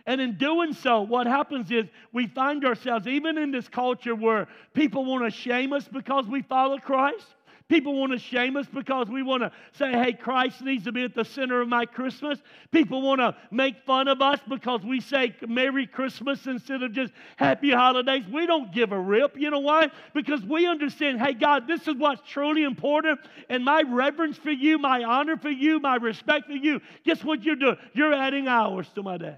And 0.05 0.21
in 0.21 0.37
doing 0.37 0.73
so, 0.73 1.01
what 1.01 1.25
happens 1.25 1.71
is 1.71 1.85
we 2.11 2.27
find 2.27 2.65
ourselves, 2.65 3.07
even 3.07 3.37
in 3.37 3.51
this 3.51 3.67
culture 3.67 4.15
where 4.15 4.47
people 4.73 5.05
want 5.05 5.23
to 5.23 5.31
shame 5.31 5.73
us 5.73 5.87
because 5.87 6.25
we 6.25 6.41
follow 6.41 6.77
Christ, 6.77 7.25
People 7.69 7.93
want 7.99 8.11
to 8.11 8.17
shame 8.17 8.57
us 8.57 8.65
because 8.65 9.09
we 9.09 9.21
want 9.21 9.43
to 9.43 9.51
say, 9.73 9.91
hey, 9.91 10.13
Christ 10.13 10.63
needs 10.63 10.85
to 10.85 10.91
be 10.91 11.03
at 11.03 11.13
the 11.13 11.23
center 11.23 11.61
of 11.61 11.67
my 11.67 11.85
Christmas. 11.85 12.39
People 12.71 13.03
want 13.03 13.21
to 13.21 13.35
make 13.51 13.85
fun 13.85 14.07
of 14.07 14.23
us 14.23 14.39
because 14.49 14.81
we 14.83 14.99
say 14.99 15.35
Merry 15.47 15.85
Christmas 15.85 16.47
instead 16.47 16.81
of 16.81 16.93
just 16.93 17.13
Happy 17.35 17.69
Holidays. 17.69 18.23
We 18.27 18.47
don't 18.47 18.73
give 18.73 18.91
a 18.91 18.99
rip. 18.99 19.37
You 19.37 19.51
know 19.51 19.59
why? 19.59 19.91
Because 20.15 20.41
we 20.41 20.65
understand, 20.65 21.21
hey, 21.21 21.33
God, 21.33 21.67
this 21.67 21.87
is 21.87 21.93
what's 21.95 22.27
truly 22.27 22.63
important. 22.63 23.19
And 23.49 23.63
my 23.63 23.83
reverence 23.87 24.37
for 24.37 24.49
you, 24.49 24.79
my 24.79 25.03
honor 25.03 25.37
for 25.37 25.51
you, 25.51 25.79
my 25.79 25.97
respect 25.97 26.47
for 26.47 26.53
you, 26.53 26.81
guess 27.05 27.23
what 27.23 27.43
you're 27.43 27.55
doing? 27.55 27.77
You're 27.93 28.15
adding 28.15 28.47
hours 28.47 28.87
to 28.95 29.03
my 29.03 29.17
day. 29.19 29.37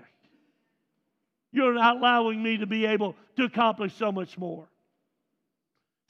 You're 1.52 1.76
allowing 1.76 2.42
me 2.42 2.60
to 2.60 2.66
be 2.66 2.86
able 2.86 3.18
to 3.36 3.44
accomplish 3.44 3.94
so 3.96 4.10
much 4.10 4.38
more. 4.38 4.71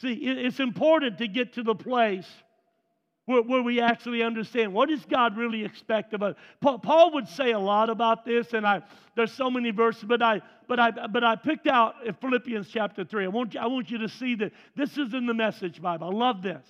See, 0.02 0.14
it's 0.14 0.60
important 0.60 1.20
to 1.20 1.28
get 1.28 1.54
to 1.54 1.64
the 1.64 1.76
place 1.76 2.28
where, 3.26 3.44
where, 3.44 3.62
we 3.62 3.80
actually 3.80 4.24
understand 4.24 4.74
what 4.74 4.90
does 4.90 5.06
God 5.06 5.38
really 5.38 5.64
expect 5.64 6.14
of 6.14 6.24
us. 6.24 6.36
Paul, 6.60 6.80
Paul, 6.80 7.14
would 7.14 7.28
say 7.28 7.52
a 7.52 7.60
lot 7.60 7.92
about 7.92 8.26
this, 8.26 8.54
and 8.54 8.66
I 8.66 8.82
there's 9.16 9.32
so 9.32 9.52
many 9.52 9.70
verses, 9.70 10.04
but 10.04 10.24
I 10.24 10.42
but 10.68 10.80
I 10.80 10.90
but 10.90 11.24
I 11.24 11.36
picked 11.36 11.68
out 11.68 11.96
Philippians 12.20 12.68
chapter 12.68 13.06
three. 13.06 13.26
I 13.26 13.28
want 13.28 13.54
you, 13.54 13.60
I 13.60 13.68
want 13.68 13.92
you 13.92 14.00
to 14.00 14.10
see 14.10 14.34
that 14.36 14.54
this 14.76 14.98
is 14.98 15.14
in 15.14 15.28
the 15.28 15.36
Message 15.36 15.80
Bible. 15.80 16.08
I 16.08 16.18
love 16.18 16.42
this. 16.42 16.66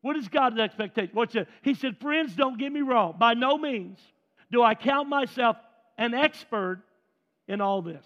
What 0.00 0.16
is 0.16 0.26
God's 0.28 0.58
expectation? 0.58 1.10
What's 1.12 1.34
it? 1.34 1.46
He 1.60 1.74
said, 1.74 1.98
"Friends, 1.98 2.34
don't 2.34 2.58
get 2.58 2.72
me 2.72 2.80
wrong. 2.80 3.16
By 3.18 3.34
no 3.34 3.58
means 3.58 3.98
do 4.50 4.62
I 4.62 4.74
count 4.74 5.10
myself 5.10 5.58
an 5.98 6.14
expert 6.14 6.82
in 7.48 7.60
all 7.60 7.82
this." 7.82 8.04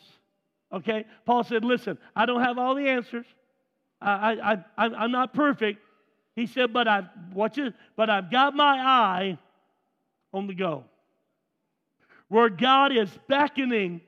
Okay, 0.73 1.05
Paul 1.25 1.45
said, 1.45 1.65
"Listen, 1.65 1.99
I 2.17 2.27
don't 2.27 2.43
have 2.43 2.59
all 2.59 2.75
the 2.75 2.89
answers." 2.89 3.27
I, 4.01 4.55
I, 4.77 4.87
I, 4.87 5.05
am 5.05 5.13
not 5.13 5.35
perfect. 5.35 5.81
He 6.37 6.47
said, 6.47 6.73
but 6.73 6.87
I've, 6.87 7.07
watch 7.33 7.59
it, 7.59 7.75
but 7.97 8.09
I've 8.09 8.31
got 8.31 8.55
my 8.55 8.79
eye 8.79 9.39
on 10.33 10.47
the 10.47 10.55
goal. 10.55 10.85
Where 12.29 12.49
God 12.49 12.97
is 12.97 13.11
beckoning 13.27 14.01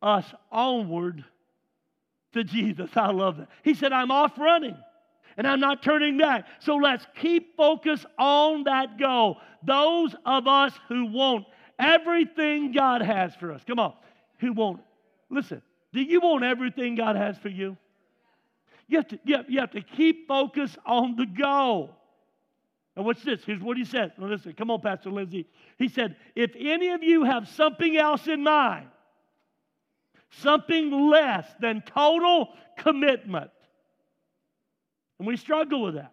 us 0.00 0.24
onward 0.50 1.24
to 2.32 2.44
Jesus. 2.44 2.90
I 2.96 3.10
love 3.10 3.38
that. 3.38 3.48
He 3.62 3.74
said, 3.74 3.92
I'm 3.92 4.10
off 4.10 4.38
running 4.38 4.76
and 5.36 5.46
I'm 5.46 5.60
not 5.60 5.82
turning 5.82 6.16
back. 6.16 6.46
So 6.60 6.76
let's 6.76 7.06
keep 7.16 7.56
focus 7.56 8.04
on 8.18 8.64
that 8.64 8.98
goal. 8.98 9.38
Those 9.62 10.14
of 10.24 10.46
us 10.46 10.72
who 10.88 11.06
want 11.06 11.46
everything 11.78 12.72
God 12.72 13.02
has 13.02 13.34
for 13.34 13.52
us, 13.52 13.62
come 13.66 13.78
on, 13.78 13.94
who 14.38 14.52
want, 14.52 14.80
listen, 15.28 15.60
do 15.92 16.00
you 16.00 16.20
want 16.20 16.44
everything 16.44 16.94
God 16.94 17.16
has 17.16 17.36
for 17.38 17.48
you? 17.48 17.76
You 18.90 18.98
have 18.98 19.08
to, 19.08 19.20
you 19.24 19.36
have, 19.36 19.48
you 19.48 19.60
have 19.60 19.70
to 19.70 19.82
keep 19.82 20.26
focus 20.26 20.76
on 20.84 21.14
the 21.14 21.24
goal. 21.24 21.94
And 22.96 23.04
what's 23.04 23.22
this? 23.22 23.40
Here's 23.44 23.62
what 23.62 23.76
he 23.76 23.84
said. 23.84 24.12
Now 24.18 24.26
listen, 24.26 24.52
come 24.52 24.68
on, 24.68 24.80
Pastor 24.80 25.10
Lindsay. 25.10 25.46
He 25.78 25.88
said, 25.88 26.16
if 26.34 26.50
any 26.58 26.88
of 26.88 27.02
you 27.04 27.22
have 27.22 27.48
something 27.48 27.96
else 27.96 28.26
in 28.26 28.42
mind, 28.42 28.88
something 30.30 31.08
less 31.08 31.46
than 31.60 31.82
total 31.82 32.48
commitment, 32.76 33.52
and 35.20 35.28
we 35.28 35.36
struggle 35.36 35.82
with 35.82 35.94
that. 35.94 36.12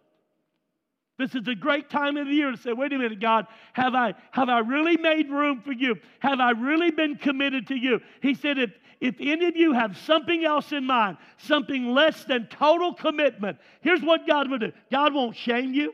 This 1.17 1.33
is 1.33 1.47
a 1.47 1.55
great 1.55 1.89
time 1.89 2.15
of 2.17 2.27
the 2.27 2.33
year 2.33 2.51
to 2.51 2.57
say, 2.57 2.73
wait 2.73 2.93
a 2.93 2.97
minute, 2.99 3.19
God, 3.19 3.47
have 3.73 3.95
I, 3.95 4.13
have 4.29 4.49
I 4.49 4.59
really 4.59 4.97
made 4.97 5.31
room 5.31 5.61
for 5.61 5.71
you? 5.71 5.95
Have 6.19 6.39
I 6.39 6.51
really 6.51 6.91
been 6.91 7.15
committed 7.15 7.67
to 7.67 7.75
you? 7.75 8.01
He 8.21 8.35
said, 8.35 8.59
if, 8.59 8.69
if 8.99 9.15
any 9.19 9.45
of 9.45 9.55
you 9.55 9.73
have 9.73 9.97
something 9.97 10.43
else 10.43 10.71
in 10.71 10.85
mind, 10.85 11.17
something 11.37 11.93
less 11.93 12.23
than 12.23 12.47
total 12.47 12.93
commitment, 12.93 13.57
here's 13.81 14.01
what 14.01 14.27
God 14.27 14.49
will 14.49 14.59
do 14.59 14.71
God 14.91 15.13
won't 15.13 15.35
shame 15.35 15.73
you. 15.73 15.93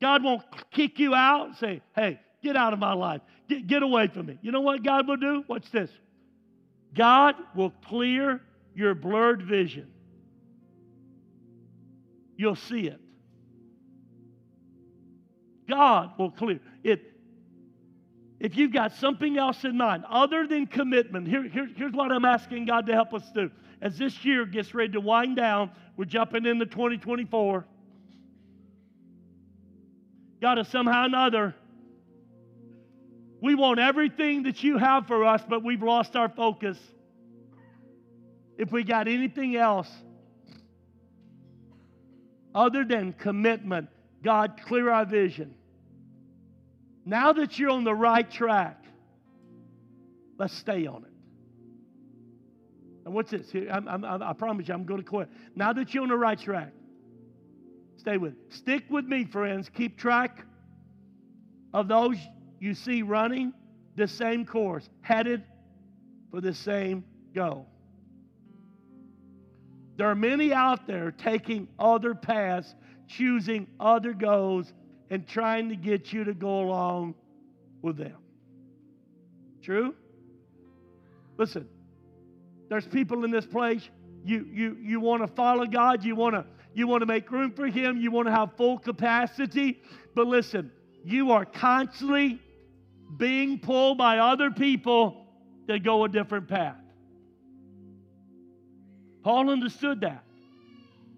God 0.00 0.22
won't 0.22 0.42
kick 0.70 0.98
you 0.98 1.14
out 1.14 1.48
and 1.48 1.56
say, 1.56 1.80
hey, 1.94 2.20
get 2.42 2.54
out 2.54 2.74
of 2.74 2.78
my 2.78 2.92
life. 2.92 3.22
Get, 3.48 3.66
get 3.66 3.82
away 3.82 4.08
from 4.08 4.26
me. 4.26 4.38
You 4.42 4.52
know 4.52 4.60
what 4.60 4.82
God 4.82 5.08
will 5.08 5.16
do? 5.16 5.42
Watch 5.48 5.70
this. 5.70 5.90
God 6.94 7.34
will 7.54 7.72
clear 7.86 8.42
your 8.74 8.94
blurred 8.94 9.42
vision. 9.42 9.90
You'll 12.36 12.56
see 12.56 12.88
it. 12.88 13.00
God 15.68 16.12
will 16.18 16.30
clear 16.30 16.60
it. 16.84 17.00
If 18.38 18.56
you've 18.56 18.72
got 18.72 18.92
something 18.92 19.38
else 19.38 19.64
in 19.64 19.76
mind 19.76 20.04
other 20.08 20.46
than 20.46 20.66
commitment, 20.66 21.26
here, 21.26 21.42
here, 21.48 21.68
here's 21.74 21.92
what 21.92 22.12
I'm 22.12 22.24
asking 22.24 22.66
God 22.66 22.86
to 22.86 22.92
help 22.92 23.14
us 23.14 23.24
do. 23.34 23.50
As 23.80 23.96
this 23.96 24.24
year 24.24 24.44
gets 24.44 24.74
ready 24.74 24.92
to 24.92 25.00
wind 25.00 25.36
down, 25.36 25.70
we're 25.96 26.04
jumping 26.04 26.44
into 26.44 26.66
2024. 26.66 27.66
God, 30.40 30.54
to 30.54 30.64
somehow 30.64 31.02
or 31.02 31.06
another, 31.06 31.54
we 33.40 33.54
want 33.54 33.78
everything 33.78 34.44
that 34.44 34.62
you 34.62 34.76
have 34.78 35.06
for 35.06 35.24
us, 35.24 35.42
but 35.48 35.64
we've 35.64 35.82
lost 35.82 36.14
our 36.14 36.28
focus. 36.28 36.78
If 38.58 38.70
we 38.70 38.84
got 38.84 39.08
anything 39.08 39.56
else 39.56 39.90
other 42.54 42.84
than 42.84 43.12
commitment, 43.12 43.88
God, 44.22 44.60
clear 44.64 44.90
our 44.90 45.04
vision. 45.04 45.55
Now 47.08 47.32
that 47.32 47.56
you're 47.56 47.70
on 47.70 47.84
the 47.84 47.94
right 47.94 48.28
track, 48.28 48.84
let's 50.38 50.52
stay 50.52 50.86
on 50.86 51.04
it. 51.04 51.12
And 53.04 53.14
what's 53.14 53.30
this? 53.30 53.48
Here, 53.52 53.70
I'm, 53.70 53.86
I'm, 53.86 54.04
i 54.04 54.32
promise 54.32 54.66
you, 54.66 54.74
I'm 54.74 54.84
going 54.84 55.00
to 55.00 55.08
quit. 55.08 55.28
Now 55.54 55.72
that 55.72 55.94
you're 55.94 56.02
on 56.02 56.08
the 56.08 56.16
right 56.16 56.38
track, 56.38 56.72
stay 57.96 58.16
with. 58.18 58.32
It. 58.32 58.38
Stick 58.52 58.84
with 58.90 59.04
me, 59.04 59.24
friends. 59.24 59.70
Keep 59.72 59.96
track 59.96 60.44
of 61.72 61.86
those 61.86 62.16
you 62.58 62.74
see 62.74 63.02
running 63.02 63.52
the 63.94 64.08
same 64.08 64.44
course, 64.44 64.88
headed 65.02 65.44
for 66.32 66.40
the 66.40 66.52
same 66.52 67.04
goal. 67.32 67.68
There 69.96 70.08
are 70.08 70.16
many 70.16 70.52
out 70.52 70.88
there 70.88 71.12
taking 71.12 71.68
other 71.78 72.16
paths 72.16 72.74
choosing 73.06 73.68
other 73.78 74.12
goals 74.12 74.72
and 75.10 75.26
trying 75.26 75.68
to 75.68 75.76
get 75.76 76.12
you 76.12 76.24
to 76.24 76.34
go 76.34 76.60
along 76.60 77.14
with 77.82 77.96
them. 77.96 78.16
True? 79.62 79.94
Listen, 81.36 81.68
there's 82.68 82.86
people 82.86 83.24
in 83.24 83.30
this 83.30 83.46
place. 83.46 83.88
You, 84.24 84.46
you, 84.52 84.76
you 84.80 85.00
want 85.00 85.22
to 85.22 85.28
follow 85.28 85.66
God. 85.66 86.04
You 86.04 86.16
want 86.16 86.34
to 86.34 86.44
You 86.74 86.86
want 86.86 87.00
to 87.00 87.06
make 87.06 87.30
room 87.30 87.52
for 87.52 87.66
Him. 87.68 87.96
You 87.96 88.10
want 88.10 88.26
to 88.26 88.32
have 88.32 88.56
full 88.56 88.78
capacity. 88.78 89.80
But 90.14 90.26
listen, 90.26 90.70
you 91.04 91.30
are 91.30 91.46
constantly 91.46 92.38
being 93.16 93.58
pulled 93.58 93.96
by 93.96 94.18
other 94.18 94.50
people 94.50 95.24
that 95.68 95.82
go 95.82 96.04
a 96.04 96.08
different 96.08 96.48
path. 96.48 96.76
Paul 99.22 99.48
understood 99.48 100.02
that. 100.02 100.25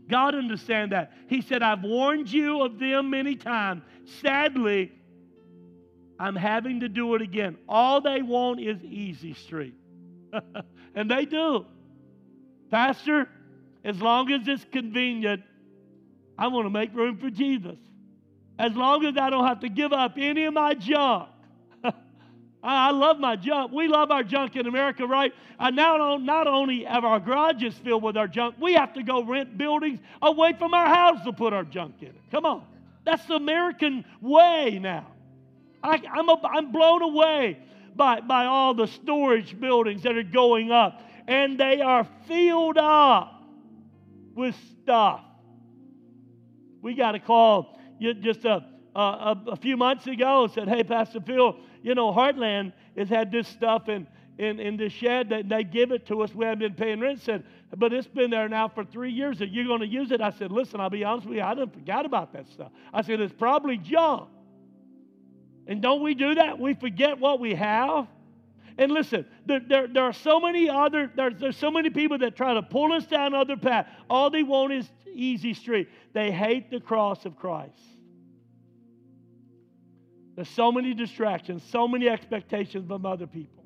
God 0.09 0.35
understand 0.35 0.93
that. 0.93 1.13
He 1.29 1.43
said, 1.43 1.63
I've 1.63 1.83
warned 1.83 2.31
you 2.31 2.63
of 2.63 2.79
them 2.79 3.11
many 3.11 3.37
times. 3.37 3.83
Sadly, 4.23 4.93
I'm 6.19 6.35
having 6.35 6.81
to 6.81 6.89
do 6.89 7.15
it 7.15 7.23
again. 7.23 7.57
All 7.69 8.01
they 8.01 8.23
want 8.23 8.61
is 8.61 8.83
easy 8.83 9.35
street. 9.35 9.75
and 10.95 11.11
they 11.11 11.25
do. 11.25 11.67
Pastor, 12.71 13.29
as 13.85 14.01
long 14.01 14.31
as 14.33 14.47
it's 14.47 14.65
convenient, 14.73 15.43
I 16.37 16.49
want 16.49 16.67
to 16.67 16.71
make 16.71 16.95
room 16.95 17.19
for 17.19 17.31
Jesus. 17.31 17.79
As 18.59 18.75
long 18.75 19.05
as 19.05 19.17
I 19.17 19.31
don't 19.31 19.47
have 19.47 19.61
to 19.61 19.69
give 19.69 19.93
up 19.93 20.15
any 20.17 20.45
of 20.45 20.55
my 20.55 20.75
junk. 20.75 21.29
I 22.63 22.91
love 22.91 23.19
my 23.19 23.37
junk. 23.37 23.73
We 23.73 23.87
love 23.87 24.11
our 24.11 24.25
junk 24.25 24.57
in 24.57 24.67
America, 24.67 25.07
right? 25.07 25.33
I 25.59 25.71
now 25.71 26.17
not 26.17 26.47
only 26.47 26.85
have 26.85 27.05
our 27.05 27.21
garages 27.21 27.75
filled 27.75 28.03
with 28.03 28.17
our 28.17 28.27
junk, 28.27 28.57
we 28.61 28.75
have 28.75 28.93
to 28.95 29.03
go 29.03 29.23
rent 29.23 29.57
buildings 29.57 30.01
away 30.23 30.55
from 30.59 30.75
our 30.75 30.87
house 30.87 31.25
to 31.25 31.33
put 31.33 31.53
our 31.53 31.65
junk 31.65 31.97
in 32.01 32.09
it. 32.09 32.21
Come 32.31 32.45
on. 32.45 32.65
That's 33.05 33.25
the 33.27 33.35
American 33.35 34.05
way 34.21 34.79
now. 34.83 35.07
I, 35.83 35.97
am 35.97 36.29
I'm, 36.29 36.37
I'm 36.45 36.73
blown 36.73 37.03
away 37.03 37.59
by, 37.95 38.21
by 38.21 38.47
all 38.47 38.75
the 38.75 38.87
storage 38.87 39.59
buildings 39.59 40.03
that 40.03 40.17
are 40.17 40.23
going 40.23 40.73
up, 40.73 41.01
and 41.27 41.59
they 41.59 41.81
are 41.81 42.07
filled 42.27 42.79
up 42.79 43.43
with 44.35 44.57
stuff. 44.83 45.21
We 46.83 46.95
got 46.95 47.15
a 47.15 47.21
call 47.21 47.79
just 48.01 48.45
a, 48.45 48.65
a, 48.95 49.37
a 49.49 49.57
few 49.57 49.77
months 49.77 50.07
ago 50.07 50.45
and 50.45 50.53
said, 50.53 50.69
Hey, 50.69 50.85
Pastor 50.85 51.21
Phil, 51.21 51.57
you 51.83 51.95
know, 51.95 52.13
Heartland 52.13 52.73
has 52.97 53.09
had 53.09 53.31
this 53.31 53.49
stuff 53.49 53.89
in, 53.89 54.07
in, 54.39 54.61
in 54.61 54.77
the 54.77 54.89
shed 54.89 55.29
that 55.31 55.49
they 55.49 55.65
give 55.65 55.93
it 55.93 56.07
to 56.07 56.23
us. 56.23 56.35
We 56.35 56.45
haven't 56.45 56.61
been 56.61 56.75
paying 56.75 57.01
rent. 57.01 57.21
Said, 57.21 57.45
but 57.77 57.93
it's 57.93 58.07
been 58.07 58.31
there 58.31 58.49
now 58.49 58.69
for 58.69 58.85
three 58.85 59.13
years. 59.13 59.41
Are 59.41 59.47
you're 59.47 59.67
going 59.67 59.81
to 59.81 59.87
use 59.87 60.11
it? 60.11 60.21
I 60.21 60.31
said, 60.31 60.51
listen, 60.53 60.81
I'll 60.81 60.91
be 60.91 61.05
honest 61.05 61.27
with 61.27 61.37
you. 61.37 61.43
I 61.43 61.55
didn't 61.55 61.75
forget 61.75 62.05
about 62.05 62.33
that 62.33 62.49
stuff. 62.49 62.71
I 62.93 63.03
said, 63.03 63.21
it's 63.21 63.33
probably 63.33 63.79
junk. 63.79 64.29
And 65.67 65.83
don't 65.83 66.03
we 66.03 66.15
do 66.15 66.35
that? 66.37 66.59
We 66.59 66.75
forget 66.75 67.19
what 67.19 67.41
we 67.41 67.55
have. 67.55 68.07
And 68.79 68.93
listen, 68.93 69.27
there, 69.45 69.61
there, 69.61 69.87
there 69.89 70.05
are 70.05 70.13
so 70.13 70.41
many 70.41 70.71
other, 70.71 71.11
there's, 71.15 71.35
there's 71.39 71.57
so 71.57 71.71
many 71.71 71.91
people 71.91 72.17
that 72.19 72.37
try 72.37 72.55
to 72.55 72.63
pull 72.63 72.93
us 72.93 73.07
down 73.07 73.35
other 73.35 73.57
path. 73.57 73.87
All 74.09 74.31
they 74.31 74.45
want 74.45 74.73
is 74.73 74.89
easy 75.13 75.53
street. 75.53 75.89
They 76.15 76.31
hate 76.31 76.71
the 76.71 76.81
cross 76.81 77.27
of 77.27 77.37
Christ. 77.37 77.73
There's 80.39 80.49
so 80.49 80.71
many 80.71 80.95
distractions, 80.95 81.65
so 81.69 81.89
many 81.89 82.09
expectations 82.09 82.87
from 82.87 83.05
other 83.05 83.27
people. 83.27 83.65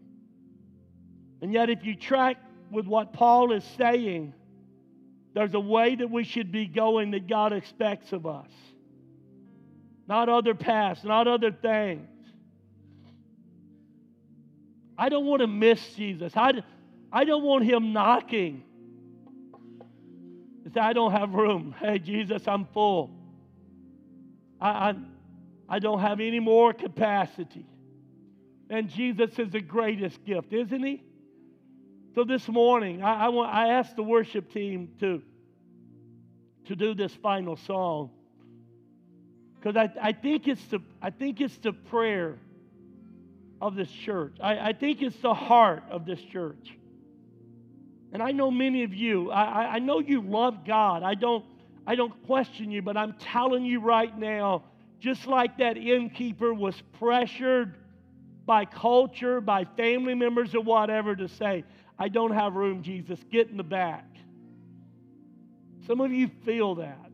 And 1.43 1.53
yet, 1.53 1.69
if 1.69 1.85
you 1.85 1.95
track 1.95 2.39
with 2.71 2.87
what 2.87 3.13
Paul 3.13 3.53
is 3.53 3.63
saying, 3.77 4.33
there's 5.35 5.53
a 5.53 5.61
way 5.61 5.97
that 5.97 6.11
we 6.11 6.25
should 6.25 6.51
be 6.51 6.65
going 6.65 7.11
that 7.11 7.29
God 7.29 7.53
expects 7.53 8.15
of 8.15 8.25
us 8.25 8.49
not 10.09 10.31
other 10.31 10.55
paths, 10.55 11.05
not 11.05 11.29
other 11.29 11.53
things. 11.53 12.09
I 14.97 15.11
don't 15.11 15.27
want 15.27 15.41
to 15.41 15.47
miss 15.47 15.95
Jesus. 15.95 16.33
I, 16.37 16.63
I 17.13 17.25
don't 17.25 17.45
want 17.45 17.65
him 17.65 17.93
knocking. 17.93 18.65
I 20.75 20.95
don't 20.95 21.13
have 21.13 21.35
room. 21.35 21.75
Hey, 21.81 21.99
Jesus, 21.99 22.49
I'm 22.49 22.67
full. 22.73 23.11
I, 24.59 24.69
I, 24.69 24.95
I 25.69 25.79
don't 25.79 26.01
have 26.01 26.21
any 26.21 26.41
more 26.41 26.73
capacity. 26.73 27.67
And 28.71 28.89
Jesus 28.89 29.39
is 29.39 29.51
the 29.51 29.61
greatest 29.61 30.25
gift, 30.25 30.53
isn't 30.53 30.83
he? 30.83 31.03
So 32.15 32.25
this 32.25 32.47
morning, 32.49 33.03
I, 33.03 33.27
I, 33.27 33.29
want, 33.29 33.55
I 33.55 33.69
asked 33.69 33.97
the 33.97 34.03
worship 34.03 34.53
team 34.53 34.91
to, 35.01 35.23
to 36.67 36.77
do 36.77 36.95
this 36.95 37.13
final 37.15 37.57
song. 37.57 38.11
Because 39.59 39.77
I, 39.77 39.91
I, 40.09 40.13
think 40.13 40.49
it's 40.49 40.65
the, 40.67 40.81
I 41.01 41.11
think 41.11 41.41
it's 41.41 41.57
the 41.59 41.73
prayer 41.73 42.39
of 43.61 43.77
this 43.77 43.91
church. 43.91 44.35
I, 44.43 44.71
I 44.71 44.73
think 44.73 45.03
it's 45.03 45.19
the 45.19 45.35
heart 45.35 45.85
of 45.91 46.05
this 46.05 46.21
church. 46.21 46.77
And 48.13 48.23
I 48.23 48.33
know 48.33 48.51
many 48.51 48.83
of 48.83 48.93
you, 48.93 49.31
I, 49.31 49.75
I 49.75 49.79
know 49.79 50.01
you 50.01 50.21
love 50.21 50.67
God. 50.67 51.03
I 51.03 51.15
don't, 51.15 51.45
I 51.87 51.95
don't 51.95 52.27
question 52.27 52.71
you, 52.71 52.83
but 52.83 52.97
I'm 52.97 53.15
telling 53.15 53.65
you 53.65 53.81
right 53.81 54.17
now, 54.19 54.65
just 55.03 55.27
like 55.27 55.59
that 55.59 55.77
innkeeper 55.77 56.55
was 56.55 56.81
pressured 57.01 57.75
by 58.47 58.65
culture, 58.65 59.41
by 59.41 59.65
family 59.77 60.15
members, 60.15 60.55
or 60.55 60.61
whatever 60.61 61.17
to 61.17 61.27
say, 61.27 61.65
I 61.99 62.09
don't 62.09 62.33
have 62.33 62.55
room, 62.55 62.85
Jesus, 62.85 63.19
get 63.31 63.49
in 63.49 63.57
the 63.57 63.65
back. 63.65 64.07
Some 65.89 66.01
of 66.01 66.13
you 66.13 66.31
feel 66.45 66.77
that. 66.77 67.11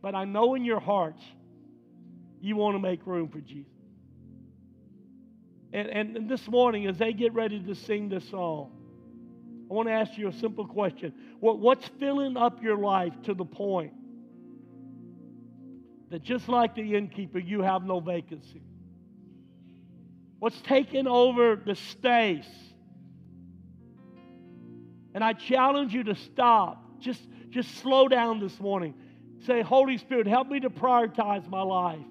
But 0.00 0.14
I 0.14 0.24
know 0.24 0.54
in 0.54 0.64
your 0.64 0.80
hearts 0.80 1.22
you 2.40 2.56
want 2.56 2.74
to 2.74 2.78
make 2.78 3.06
room 3.06 3.28
for 3.28 3.40
Jesus. 3.40 3.70
And, 5.74 5.88
and, 5.88 6.28
this 6.30 6.48
morning, 6.48 6.86
as 6.86 6.96
they 6.96 7.12
get 7.12 7.34
ready 7.34 7.60
to 7.60 7.74
sing 7.74 8.08
this 8.08 8.26
song, 8.30 8.72
I 9.70 9.74
want 9.74 9.88
to 9.88 9.92
ask 9.92 10.16
you 10.16 10.28
a 10.28 10.32
simple 10.32 10.66
question. 10.66 11.12
What, 11.38 11.58
what's 11.58 11.86
filling 12.00 12.38
up 12.38 12.62
your 12.62 12.78
life 12.78 13.12
to 13.24 13.34
the 13.34 13.44
point 13.44 13.92
that 16.12 16.22
just 16.22 16.46
like 16.46 16.74
the 16.74 16.94
innkeeper, 16.94 17.38
you 17.38 17.62
have 17.62 17.84
no 17.84 17.98
vacancy? 17.98 18.60
What's 20.40 20.60
taking 20.60 21.06
over 21.06 21.56
the 21.56 21.74
space? 21.74 22.44
And 25.14 25.24
I 25.24 25.32
challenge 25.32 25.94
you 25.94 26.04
to 26.04 26.14
stop. 26.14 27.00
Just, 27.00 27.22
just 27.48 27.76
slow 27.76 28.08
down 28.08 28.40
this 28.40 28.60
morning. 28.60 28.92
Say, 29.46 29.62
Holy 29.62 29.96
Spirit, 29.96 30.26
help 30.26 30.48
me 30.48 30.60
to 30.60 30.68
prioritize 30.68 31.48
my 31.48 31.62
life. 31.62 32.04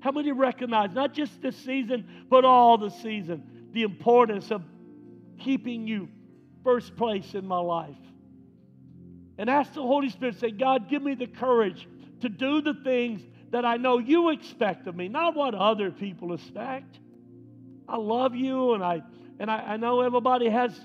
Help 0.00 0.16
me 0.16 0.24
to 0.24 0.32
recognize 0.32 0.92
not 0.92 1.14
just 1.14 1.40
this 1.40 1.56
season, 1.56 2.26
but 2.28 2.44
all 2.44 2.76
the 2.76 2.90
season, 2.90 3.70
the 3.72 3.84
importance 3.84 4.50
of 4.50 4.62
keeping 5.38 5.86
you 5.86 6.06
first 6.62 6.96
place 6.96 7.32
in 7.32 7.46
my 7.46 7.60
life. 7.60 7.96
And 9.38 9.48
ask 9.48 9.72
the 9.72 9.80
Holy 9.80 10.10
Spirit, 10.10 10.38
say, 10.38 10.50
God, 10.50 10.90
give 10.90 11.02
me 11.02 11.14
the 11.14 11.26
courage 11.26 11.88
to 12.24 12.28
do 12.28 12.60
the 12.60 12.74
things 12.84 13.20
that 13.52 13.64
I 13.64 13.76
know 13.76 13.98
you 13.98 14.30
expect 14.30 14.86
of 14.86 14.96
me, 14.96 15.08
not 15.08 15.34
what 15.34 15.54
other 15.54 15.90
people 15.90 16.34
expect. 16.34 16.98
I 17.88 17.96
love 17.96 18.34
you, 18.34 18.74
and 18.74 18.82
I 18.82 19.02
and 19.38 19.50
I, 19.50 19.58
I 19.58 19.76
know 19.76 20.00
everybody 20.00 20.48
has 20.48 20.78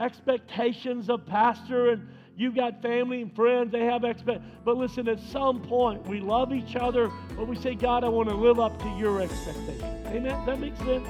expectations 0.00 1.08
of 1.08 1.24
pastor 1.26 1.90
and 1.90 2.08
You've 2.36 2.56
got 2.56 2.82
family 2.82 3.22
and 3.22 3.34
friends, 3.34 3.70
they 3.70 3.84
have 3.84 4.02
expect. 4.02 4.42
But 4.64 4.76
listen, 4.76 5.08
at 5.08 5.20
some 5.20 5.60
point, 5.62 6.04
we 6.08 6.18
love 6.18 6.52
each 6.52 6.74
other, 6.74 7.10
but 7.36 7.46
we 7.46 7.54
say, 7.54 7.76
God, 7.76 8.02
I 8.02 8.08
want 8.08 8.28
to 8.28 8.34
live 8.34 8.58
up 8.58 8.76
to 8.82 8.88
your 8.98 9.20
expectations. 9.20 9.82
Amen? 10.06 10.44
That 10.44 10.58
makes 10.58 10.78
sense? 10.80 11.06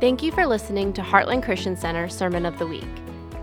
Thank 0.00 0.24
you 0.24 0.32
for 0.32 0.44
listening 0.44 0.92
to 0.94 1.02
Heartland 1.02 1.44
Christian 1.44 1.76
Center 1.76 2.08
Sermon 2.08 2.46
of 2.46 2.58
the 2.58 2.66
Week. 2.66 2.84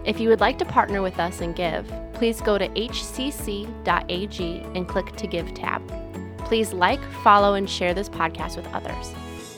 If 0.05 0.19
you 0.19 0.28
would 0.28 0.41
like 0.41 0.59
to 0.59 0.65
partner 0.65 1.01
with 1.01 1.17
us 1.17 1.39
and 1.39 1.55
give, 1.55 1.89
please 2.24 2.39
go 2.39 2.57
to 2.57 2.69
hcc.ag 2.69 4.61
and 4.76 4.88
click 4.88 5.13
to 5.17 5.28
Give 5.28 5.53
tab. 5.53 5.86
Please 6.38 6.71
like, 6.71 7.03
follow, 7.21 7.55
and 7.55 7.69
share 7.69 7.93
this 7.93 8.07
podcast 8.07 8.55
with 8.55 8.65
others. 8.67 9.13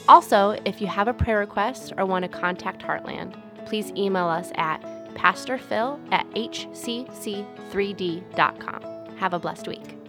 Also, 0.08 0.58
if 0.66 0.82
you 0.82 0.88
have 0.88 1.08
a 1.08 1.14
prayer 1.14 1.38
request 1.38 1.94
or 1.96 2.08
want 2.08 2.24
to 2.24 2.28
contact 2.28 2.82
Heartland, 2.82 3.40
please 3.68 3.92
email 3.92 4.26
us 4.26 4.52
at 4.56 4.82
pastorphil 5.14 6.00
at 6.12 6.28
hcc3d.com. 6.32 9.16
Have 9.18 9.36
a 9.36 9.40
blessed 9.40 9.68
week. 9.68 10.05